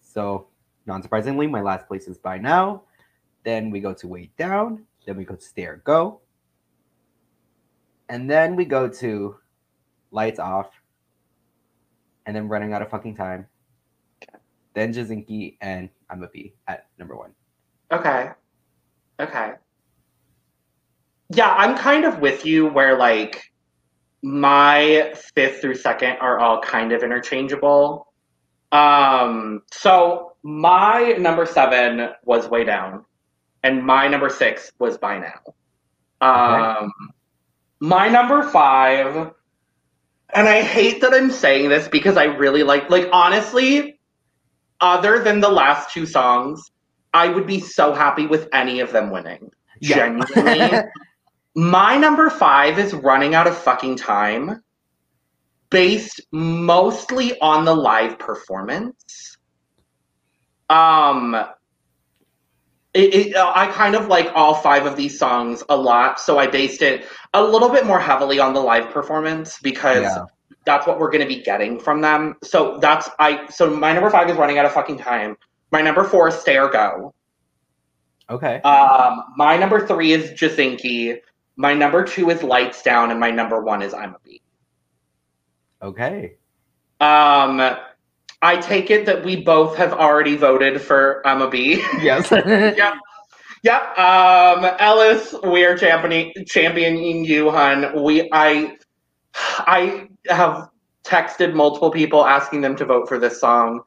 so 0.00 0.48
non 0.86 1.02
surprisingly, 1.02 1.46
my 1.46 1.62
last 1.62 1.86
place 1.86 2.08
is 2.08 2.18
by 2.18 2.38
now. 2.38 2.82
Then 3.44 3.70
we 3.70 3.80
go 3.80 3.94
to 3.94 4.08
Way 4.08 4.30
Down. 4.36 4.84
Then 5.06 5.16
we 5.16 5.24
go 5.24 5.36
to 5.36 5.42
Stay 5.42 5.64
or 5.64 5.76
Go. 5.84 6.20
And 8.08 8.30
then 8.30 8.56
we 8.56 8.64
go 8.64 8.88
to 8.88 9.36
Lights 10.10 10.38
Off. 10.38 10.70
And 12.26 12.34
then 12.34 12.48
Running 12.48 12.72
Out 12.72 12.82
of 12.82 12.90
Fucking 12.90 13.16
Time. 13.16 13.46
Then 14.74 14.92
Jezinky 14.92 15.56
and 15.60 15.88
I'm 16.10 16.22
a 16.22 16.28
Bee 16.28 16.54
at 16.68 16.88
number 16.98 17.16
one. 17.16 17.32
Okay. 17.90 18.30
Okay. 19.18 19.52
Yeah, 21.30 21.52
I'm 21.56 21.76
kind 21.76 22.04
of 22.04 22.20
with 22.20 22.44
you 22.44 22.66
where 22.68 22.98
like 22.98 23.42
my 24.22 25.14
fifth 25.34 25.60
through 25.60 25.76
second 25.76 26.16
are 26.20 26.38
all 26.38 26.60
kind 26.60 26.92
of 26.92 27.02
interchangeable. 27.02 28.12
Um, 28.72 29.62
so 29.72 30.34
my 30.42 31.14
number 31.18 31.46
seven 31.46 32.10
was 32.24 32.48
way 32.48 32.64
down, 32.64 33.04
and 33.62 33.84
my 33.84 34.08
number 34.08 34.28
six 34.28 34.70
was 34.78 34.98
by 34.98 35.18
now. 35.18 35.54
Um, 36.20 36.92
my 37.80 38.08
number 38.08 38.42
five, 38.42 39.32
and 40.34 40.48
I 40.48 40.62
hate 40.62 41.00
that 41.00 41.14
I'm 41.14 41.30
saying 41.30 41.68
this 41.68 41.88
because 41.88 42.16
I 42.16 42.24
really 42.24 42.62
like, 42.62 42.90
like 42.90 43.08
honestly, 43.12 43.98
other 44.80 45.22
than 45.22 45.40
the 45.40 45.48
last 45.48 45.92
two 45.92 46.06
songs, 46.06 46.70
I 47.14 47.28
would 47.28 47.46
be 47.46 47.60
so 47.60 47.94
happy 47.94 48.26
with 48.26 48.48
any 48.52 48.80
of 48.80 48.92
them 48.92 49.10
winning. 49.10 49.50
Genuinely. 49.82 50.80
My 51.54 51.96
number 51.96 52.28
five 52.28 52.78
is 52.78 52.92
running 52.92 53.34
out 53.34 53.46
of 53.46 53.56
fucking 53.56 53.96
time, 53.96 54.62
based 55.70 56.20
mostly 56.30 57.38
on 57.40 57.64
the 57.64 57.74
live 57.74 58.18
performance. 58.18 59.38
Um, 60.68 61.34
it, 62.96 63.14
it, 63.14 63.36
uh, 63.36 63.52
I 63.54 63.66
kind 63.68 63.94
of 63.94 64.08
like 64.08 64.30
all 64.34 64.54
five 64.54 64.86
of 64.86 64.96
these 64.96 65.18
songs 65.18 65.62
a 65.68 65.76
lot, 65.76 66.18
so 66.18 66.38
I 66.38 66.46
based 66.46 66.82
it 66.82 67.06
a 67.34 67.42
little 67.42 67.68
bit 67.68 67.86
more 67.86 68.00
heavily 68.00 68.38
on 68.40 68.54
the 68.54 68.60
live 68.60 68.90
performance 68.90 69.58
because 69.62 70.02
Yeah. 70.02 70.24
that's 70.64 70.86
what 70.86 70.98
we're 70.98 71.10
going 71.10 71.22
to 71.22 71.28
be 71.28 71.42
getting 71.42 71.78
from 71.78 72.00
them. 72.00 72.36
So 72.42 72.78
that's 72.78 73.08
I. 73.18 73.46
So 73.48 73.70
my 73.70 73.92
number 73.92 74.10
five 74.10 74.28
is 74.30 74.36
running 74.36 74.58
out 74.58 74.64
of 74.64 74.72
fucking 74.72 74.98
time. 74.98 75.36
My 75.72 75.82
number 75.82 76.04
four 76.04 76.28
is 76.28 76.34
Stay 76.34 76.56
or 76.58 76.70
Go. 76.70 77.14
Okay. 78.30 78.60
Um, 78.62 79.22
my 79.36 79.56
number 79.56 79.86
three 79.86 80.12
is 80.12 80.30
Jezinky. 80.32 81.18
My 81.56 81.74
number 81.74 82.04
two 82.04 82.30
is 82.30 82.42
Lights 82.42 82.82
Down, 82.82 83.10
and 83.10 83.20
my 83.20 83.30
number 83.30 83.62
one 83.62 83.82
is 83.82 83.94
I'm 83.94 84.14
a 84.14 84.18
Bee. 84.24 84.42
Okay. 85.82 86.36
Um, 87.00 87.76
I 88.46 88.58
take 88.58 88.92
it 88.92 89.06
that 89.06 89.24
we 89.24 89.42
both 89.42 89.76
have 89.76 89.92
already 89.92 90.36
voted 90.36 90.80
for 90.80 91.20
I'm 91.26 91.42
a 91.42 91.50
Bee. 91.50 91.82
Yes. 92.00 92.30
yep. 92.30 92.94
Yep. 93.64 93.98
Um, 93.98 94.64
Elis, 94.78 95.34
we 95.42 95.64
are 95.64 95.76
championing 95.76 96.32
championing 96.46 97.24
you, 97.24 97.50
hun. 97.50 98.04
We 98.04 98.28
I 98.30 98.76
I 99.34 100.06
have 100.28 100.68
texted 101.02 101.54
multiple 101.54 101.90
people 101.90 102.24
asking 102.24 102.60
them 102.60 102.76
to 102.76 102.84
vote 102.84 103.08
for 103.08 103.18
this 103.18 103.40
song. 103.40 103.80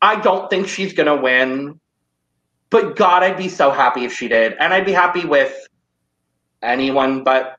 I 0.00 0.18
don't 0.18 0.48
think 0.48 0.68
she's 0.68 0.94
gonna 0.94 1.20
win, 1.20 1.78
but 2.70 2.96
God, 2.96 3.22
I'd 3.22 3.36
be 3.36 3.50
so 3.50 3.70
happy 3.70 4.06
if 4.06 4.14
she 4.14 4.26
did, 4.26 4.54
and 4.58 4.72
I'd 4.72 4.86
be 4.86 4.92
happy 4.92 5.26
with 5.26 5.54
anyone 6.62 7.24
but 7.24 7.58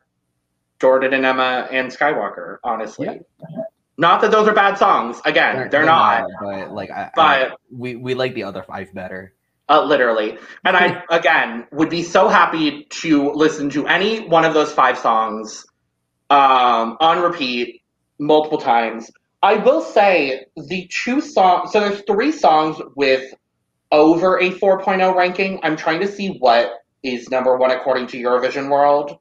Jordan 0.82 1.14
and 1.14 1.28
Emma 1.28 1.68
and 1.70 1.92
Skywalker. 1.92 2.58
Honestly, 2.64 3.06
Yeah. 3.06 3.64
Not 4.00 4.22
that 4.22 4.32
those 4.32 4.48
are 4.48 4.54
bad 4.54 4.78
songs. 4.78 5.22
Again, 5.26 5.68
they're, 5.70 5.86
not. 5.86 6.26
But 6.42 6.72
like, 6.72 6.90
I, 6.90 7.04
I, 7.04 7.12
But- 7.16 7.60
we 7.72 7.96
we 7.96 8.14
like 8.14 8.34
the 8.34 8.44
other 8.44 8.64
five 8.64 8.94
better. 8.94 9.34
Uh, 9.68 9.84
literally. 9.84 10.38
And 10.64 10.76
I, 10.76 11.04
again, 11.12 11.68
would 11.72 11.90
be 11.90 12.02
so 12.02 12.28
happy 12.28 12.86
to 13.02 13.32
listen 13.34 13.70
to 13.72 13.86
any 13.88 14.28
one 14.28 14.44
of 14.46 14.56
those 14.56 14.72
five 14.72 14.98
songs 14.98 15.66
um, 16.32 16.98
on 17.00 17.22
repeat 17.22 17.84
multiple 18.18 18.58
times. 18.58 19.12
I 19.44 19.56
will 19.56 19.82
say 19.82 20.46
the 20.56 20.90
two 21.04 21.22
songs, 21.22 21.72
so 21.72 21.82
there's 21.82 22.02
three 22.08 22.32
songs 22.32 22.82
with 22.96 23.32
over 23.92 24.38
a 24.40 24.50
4.0 24.50 25.16
ranking. 25.16 25.60
I'm 25.62 25.76
trying 25.76 26.00
to 26.00 26.08
see 26.08 26.38
what 26.40 26.72
is 27.04 27.30
number 27.30 27.56
one 27.58 27.72
according 27.72 28.08
to 28.08 28.18
Eurovision 28.18 28.70
World. 28.70 29.12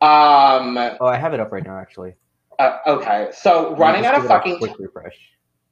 Um, 0.00 0.78
Oh, 1.00 1.06
I 1.06 1.16
have 1.16 1.34
it 1.34 1.40
up 1.40 1.52
right 1.52 1.64
now, 1.64 1.76
actually. 1.78 2.14
Uh, 2.58 2.78
okay, 2.86 3.28
so 3.32 3.76
running 3.76 4.04
out 4.04 4.14
of 4.14 4.22
give 4.22 4.30
it 4.30 4.34
a 4.34 4.36
fucking 4.36 4.58
quick 4.58 4.78
refresh. 4.78 5.16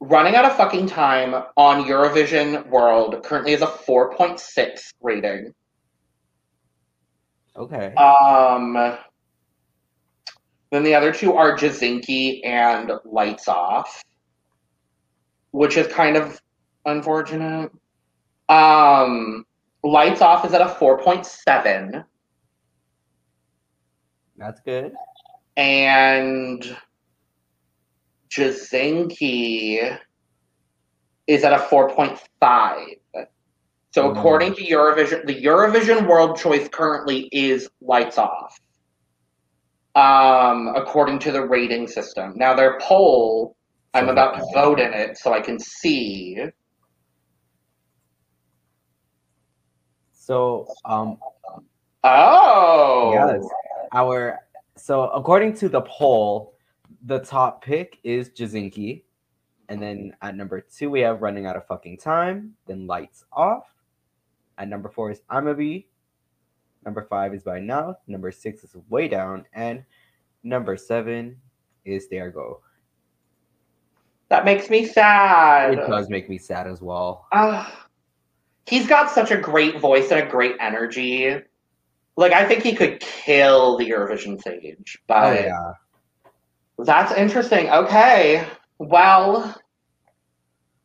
running 0.00 0.34
out 0.36 0.44
of 0.44 0.56
fucking 0.56 0.86
time 0.86 1.34
on 1.56 1.84
Eurovision 1.84 2.66
World 2.68 3.22
currently 3.24 3.52
is 3.52 3.62
a 3.62 3.66
4.6 3.66 4.92
rating. 5.02 5.52
Okay. 7.56 7.92
Um, 7.94 8.74
then 10.70 10.84
the 10.84 10.94
other 10.94 11.12
two 11.12 11.32
are 11.34 11.56
Jezinky 11.56 12.44
and 12.44 12.92
Lights 13.04 13.48
Off, 13.48 14.04
which 15.52 15.76
is 15.76 15.86
kind 15.88 16.16
of 16.16 16.40
unfortunate. 16.84 17.72
Um, 18.48 19.44
Lights 19.82 20.20
Off 20.20 20.44
is 20.44 20.52
at 20.52 20.60
a 20.60 20.66
4.7, 20.66 22.04
That's 24.36 24.60
good. 24.60 24.92
And 25.56 26.76
Jezinky 28.28 29.98
is 31.26 31.44
at 31.44 31.52
a 31.52 31.58
4.5. 31.58 33.00
So 33.90 34.10
Mm. 34.10 34.18
according 34.18 34.54
to 34.56 34.62
Eurovision, 34.62 35.26
the 35.26 35.42
Eurovision 35.42 36.06
World 36.06 36.36
Choice 36.36 36.68
currently 36.68 37.28
is 37.32 37.68
Lights 37.80 38.18
Off. 38.18 38.60
Um, 39.94 40.68
according 40.76 41.20
to 41.20 41.32
the 41.32 41.42
rating 41.42 41.86
system. 41.88 42.34
Now 42.36 42.54
their 42.54 42.78
poll, 42.80 43.56
I'm 43.94 44.10
about 44.10 44.34
to 44.36 44.44
vote 44.52 44.78
in 44.78 44.92
it 44.92 45.16
so 45.16 45.32
I 45.32 45.40
can 45.40 45.58
see. 45.58 46.38
So, 50.12 50.66
um, 50.84 51.18
Oh, 52.04 53.10
yes, 53.14 53.42
our 53.92 54.40
so 54.76 55.08
according 55.10 55.54
to 55.54 55.68
the 55.68 55.80
poll, 55.82 56.54
the 57.04 57.18
top 57.18 57.64
pick 57.64 57.98
is 58.04 58.30
Jezinky, 58.30 59.02
and 59.68 59.82
then 59.82 60.14
at 60.22 60.36
number 60.36 60.60
two 60.60 60.90
we 60.90 61.00
have 61.00 61.22
Running 61.22 61.46
Out 61.46 61.56
of 61.56 61.66
Fucking 61.66 61.98
Time, 61.98 62.54
then 62.66 62.86
Lights 62.86 63.24
Off. 63.32 63.64
At 64.58 64.68
number 64.68 64.88
four 64.88 65.10
is 65.10 65.22
I'm 65.28 65.46
a 65.48 65.54
Bee. 65.54 65.88
Number 66.84 67.02
five 67.02 67.34
is 67.34 67.42
By 67.42 67.58
Now. 67.58 67.96
Number 68.06 68.30
six 68.30 68.62
is 68.64 68.76
Way 68.88 69.08
Down, 69.08 69.44
and 69.52 69.84
number 70.44 70.76
seven 70.76 71.36
is 71.84 72.08
There 72.08 72.30
Go. 72.30 72.60
that 74.28 74.44
makes 74.44 74.70
me 74.70 74.84
sad. 74.86 75.74
It 75.74 75.86
does 75.86 76.08
make 76.08 76.28
me 76.28 76.38
sad 76.38 76.66
as 76.66 76.80
well. 76.82 77.26
Ah, 77.32 77.86
he's 78.66 78.86
got 78.86 79.10
such 79.10 79.30
a 79.30 79.36
great 79.36 79.80
voice 79.80 80.10
and 80.10 80.20
a 80.20 80.30
great 80.30 80.56
energy. 80.60 81.40
Like 82.16 82.32
I 82.32 82.46
think 82.46 82.62
he 82.62 82.74
could 82.74 83.00
kill 83.00 83.76
the 83.76 83.88
Eurovision 83.90 84.40
stage, 84.40 84.98
Oh 85.14 85.30
but 85.30 85.34
yeah. 85.34 85.72
that's 86.78 87.12
interesting. 87.12 87.68
Okay, 87.70 88.46
well, 88.78 89.54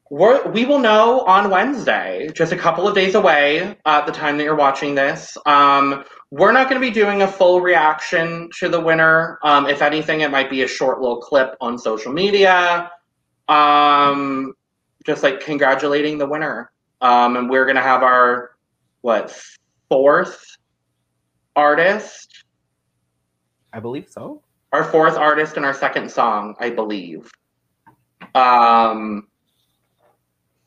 we're, 0.10 0.46
we 0.52 0.66
will 0.66 0.80
know 0.80 1.22
on 1.22 1.50
Wednesday, 1.50 2.30
just 2.34 2.52
a 2.52 2.58
couple 2.58 2.86
of 2.86 2.94
days 2.94 3.16
away 3.16 3.78
at 3.86 4.06
the 4.06 4.12
time 4.12 4.38
that 4.38 4.44
you're 4.44 4.56
watching 4.58 4.94
this. 4.94 5.38
Um, 5.46 6.04
we're 6.32 6.52
not 6.52 6.70
going 6.70 6.82
to 6.82 6.86
be 6.86 6.94
doing 6.94 7.22
a 7.22 7.28
full 7.28 7.62
reaction 7.62 8.50
to 8.60 8.68
the 8.68 8.80
winner. 8.80 9.40
Um, 9.44 9.68
if 9.68 9.82
anything, 9.82 10.22
it 10.22 10.30
might 10.30 10.50
be 10.50 10.64
a 10.64 10.68
short 10.68 11.00
little 11.00 11.22
clip 11.22 11.56
on 11.62 11.78
social 11.78 12.12
media, 12.12 12.92
um, 13.48 14.54
just 15.06 15.24
like 15.24 15.40
congratulating 15.40 16.18
the 16.18 16.28
winner. 16.28 16.72
Um, 17.00 17.38
and 17.38 17.50
we're 17.50 17.66
going 17.66 17.78
to 17.78 17.82
have 17.82 18.04
our 18.04 18.52
what 19.02 19.34
fourth 19.90 20.58
artist, 21.56 22.44
I 23.74 23.80
believe 23.80 24.08
so. 24.10 24.42
our 24.72 24.84
fourth 24.84 25.18
artist, 25.18 25.58
and 25.58 25.66
our 25.66 25.74
second 25.74 26.10
song, 26.12 26.56
I 26.60 26.70
believe. 26.70 27.30
Um, 28.36 29.28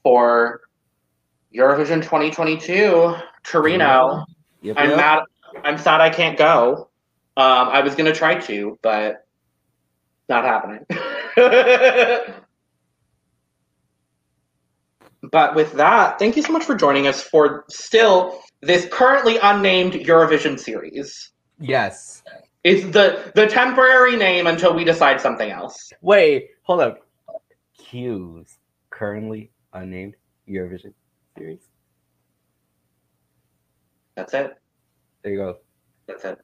for 0.03 0.61
Eurovision 1.55 2.03
2022, 2.03 3.15
Torino. 3.45 4.25
Yep, 4.63 4.77
I'm 4.79 4.91
mad. 4.91 5.23
I'm 5.63 5.79
sad 5.79 6.01
I 6.01 6.11
can't 6.11 6.37
go. 6.37 6.91
Um, 7.37 7.69
I 7.69 7.81
was 7.81 7.95
gonna 7.95 8.15
try 8.15 8.35
to, 8.41 8.79
but 8.83 9.27
not 10.29 10.45
happening. 10.45 10.85
but 15.35 15.57
with 15.57 15.73
that, 15.73 16.21
thank 16.21 16.37
you 16.37 16.43
so 16.43 16.53
much 16.53 16.63
for 16.63 16.77
joining 16.77 17.09
us 17.09 17.21
for 17.21 17.65
still 17.69 18.41
this 18.63 18.87
currently 18.93 19.37
unnamed 19.39 19.95
Eurovision 19.95 20.57
series. 20.57 21.33
Yes. 21.59 22.23
It's 22.63 22.85
the 22.93 23.33
the 23.35 23.49
temporary 23.49 24.15
name 24.15 24.47
until 24.47 24.73
we 24.73 24.85
decide 24.85 25.21
something 25.21 25.51
else. 25.51 25.91
Wait, 26.03 26.51
hold 26.63 26.83
up. 26.83 27.01
CUES 27.79 28.59
currently 28.91 29.51
unnamed 29.73 30.15
Eurovision 30.49 30.95
series. 31.37 31.63
That's 34.15 34.35
it. 34.35 34.53
There 35.25 35.33
you 35.33 35.39
go. 35.39 35.57
That's 36.07 36.25
it. 36.25 36.39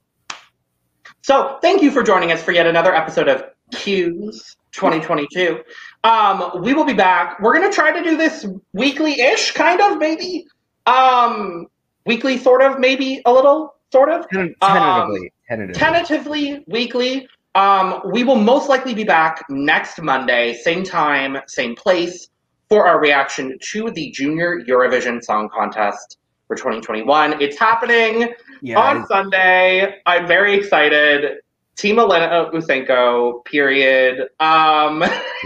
So, 1.23 1.61
thank 1.63 1.81
you 1.81 1.93
for 1.93 2.03
joining 2.03 2.33
us 2.33 2.43
for 2.43 2.51
yet 2.51 2.67
another 2.67 2.93
episode 2.93 3.29
of 3.29 3.45
CUES 3.73 4.57
2022. 4.73 5.61
Um, 6.05 6.63
we 6.63 6.75
will 6.75 6.85
be 6.85 6.95
back. 6.95 7.41
We're 7.41 7.55
going 7.55 7.69
to 7.69 7.75
try 7.75 7.93
to 7.93 8.03
do 8.03 8.17
this 8.17 8.47
weekly 8.73 9.21
ish, 9.21 9.53
kind 9.53 9.81
of, 9.81 9.99
maybe. 9.99 10.47
Um, 10.87 11.67
weekly, 12.07 12.39
sort 12.39 12.63
of, 12.63 12.79
maybe 12.79 13.23
a 13.25 13.33
little, 13.33 13.75
sort 13.93 14.11
of. 14.11 14.29
Ten- 14.31 14.55
Um, 14.63 14.73
tentatively. 14.73 15.33
tentatively. 15.49 15.75
Tentatively, 15.79 16.65
weekly. 16.67 17.29
Um, 17.55 18.01
we 18.13 18.23
will 18.23 18.37
most 18.37 18.69
likely 18.69 18.95
be 18.95 19.05
back 19.05 19.45
next 19.49 20.01
Monday, 20.01 20.55
same 20.55 20.85
time, 20.85 21.39
same 21.47 21.75
place, 21.75 22.29
for 22.69 22.87
our 22.87 23.01
reaction 23.01 23.59
to 23.61 23.91
the 23.91 24.13
Junior 24.13 24.61
Eurovision 24.61 25.23
Song 25.23 25.49
Contest 25.53 26.19
for 26.47 26.55
2021. 26.55 27.43
It's 27.43 27.59
happening 27.59 28.33
yeah. 28.63 28.79
on 28.79 29.07
Sunday. 29.07 30.01
I'm 30.07 30.27
very 30.29 30.55
excited. 30.55 31.39
Team 31.81 31.99
Elena 31.99 32.51
Usenko, 32.53 33.43
period. 33.47 34.29
Um, 34.39 35.03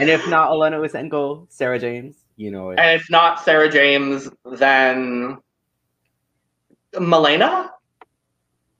and 0.00 0.08
if 0.08 0.26
not 0.28 0.50
Elena 0.50 0.78
Usenko, 0.78 1.46
Sarah 1.50 1.78
James, 1.78 2.16
you 2.36 2.50
know 2.50 2.70
it. 2.70 2.78
and 2.78 2.98
if 2.98 3.10
not 3.10 3.38
Sarah 3.44 3.70
James, 3.70 4.30
then 4.52 5.36
Milena, 6.98 7.70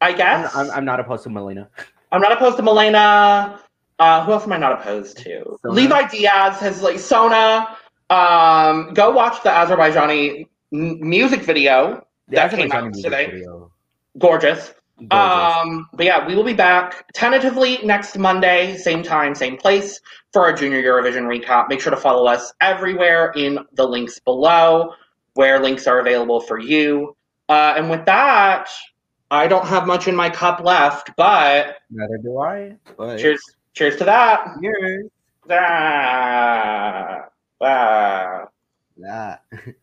I 0.00 0.08
I'm, 0.10 0.16
guess. 0.16 0.56
I'm, 0.56 0.70
I'm 0.70 0.84
not 0.86 1.00
opposed 1.00 1.24
to 1.24 1.30
Melina. 1.30 1.68
I'm 2.10 2.20
not 2.22 2.32
opposed 2.32 2.56
to 2.56 2.62
Milena. 2.62 3.60
Uh, 3.98 4.24
who 4.24 4.32
else 4.32 4.44
am 4.44 4.52
I 4.52 4.56
not 4.56 4.72
opposed 4.80 5.18
to? 5.18 5.44
Sona. 5.62 5.74
Levi 5.74 6.08
Diaz 6.08 6.58
has 6.60 6.82
like 6.82 6.98
Sona. 6.98 7.76
Um, 8.10 8.92
go 8.94 9.10
watch 9.10 9.42
the 9.42 9.50
Azerbaijani 9.50 10.46
m- 10.72 10.98
music 11.08 11.40
video. 11.42 12.04
The 12.28 12.36
That 12.36 12.50
came 12.52 12.70
Azerbaijani 12.70 12.74
out 12.74 12.84
music 12.86 13.04
today. 13.04 13.30
video. 13.30 13.70
Gorgeous. 14.18 14.72
Um, 15.10 15.88
but 15.94 16.06
yeah, 16.06 16.26
we 16.26 16.34
will 16.34 16.44
be 16.44 16.54
back 16.54 17.06
tentatively 17.12 17.78
next 17.82 18.16
Monday, 18.16 18.76
same 18.76 19.02
time, 19.02 19.34
same 19.34 19.56
place 19.56 20.00
for 20.32 20.42
our 20.42 20.52
Junior 20.52 20.82
Eurovision 20.82 21.24
recap. 21.24 21.68
Make 21.68 21.80
sure 21.80 21.90
to 21.90 21.96
follow 21.96 22.26
us 22.26 22.52
everywhere 22.60 23.32
in 23.36 23.58
the 23.72 23.86
links 23.86 24.18
below, 24.20 24.92
where 25.34 25.60
links 25.60 25.86
are 25.86 25.98
available 26.00 26.40
for 26.40 26.58
you. 26.58 27.16
Uh, 27.48 27.74
and 27.76 27.90
with 27.90 28.04
that, 28.06 28.68
I 29.30 29.48
don't 29.48 29.66
have 29.66 29.86
much 29.86 30.08
in 30.08 30.14
my 30.14 30.30
cup 30.30 30.60
left, 30.60 31.10
but 31.16 31.76
Neither 31.90 32.18
do 32.18 32.38
I. 32.38 32.76
But 32.96 33.18
cheers, 33.18 33.40
cheers 33.74 33.96
to 33.96 34.04
that. 34.04 34.46
Cheers. 34.62 35.10
Ah, 35.50 37.24
ah. 37.60 38.44
That. 38.98 39.42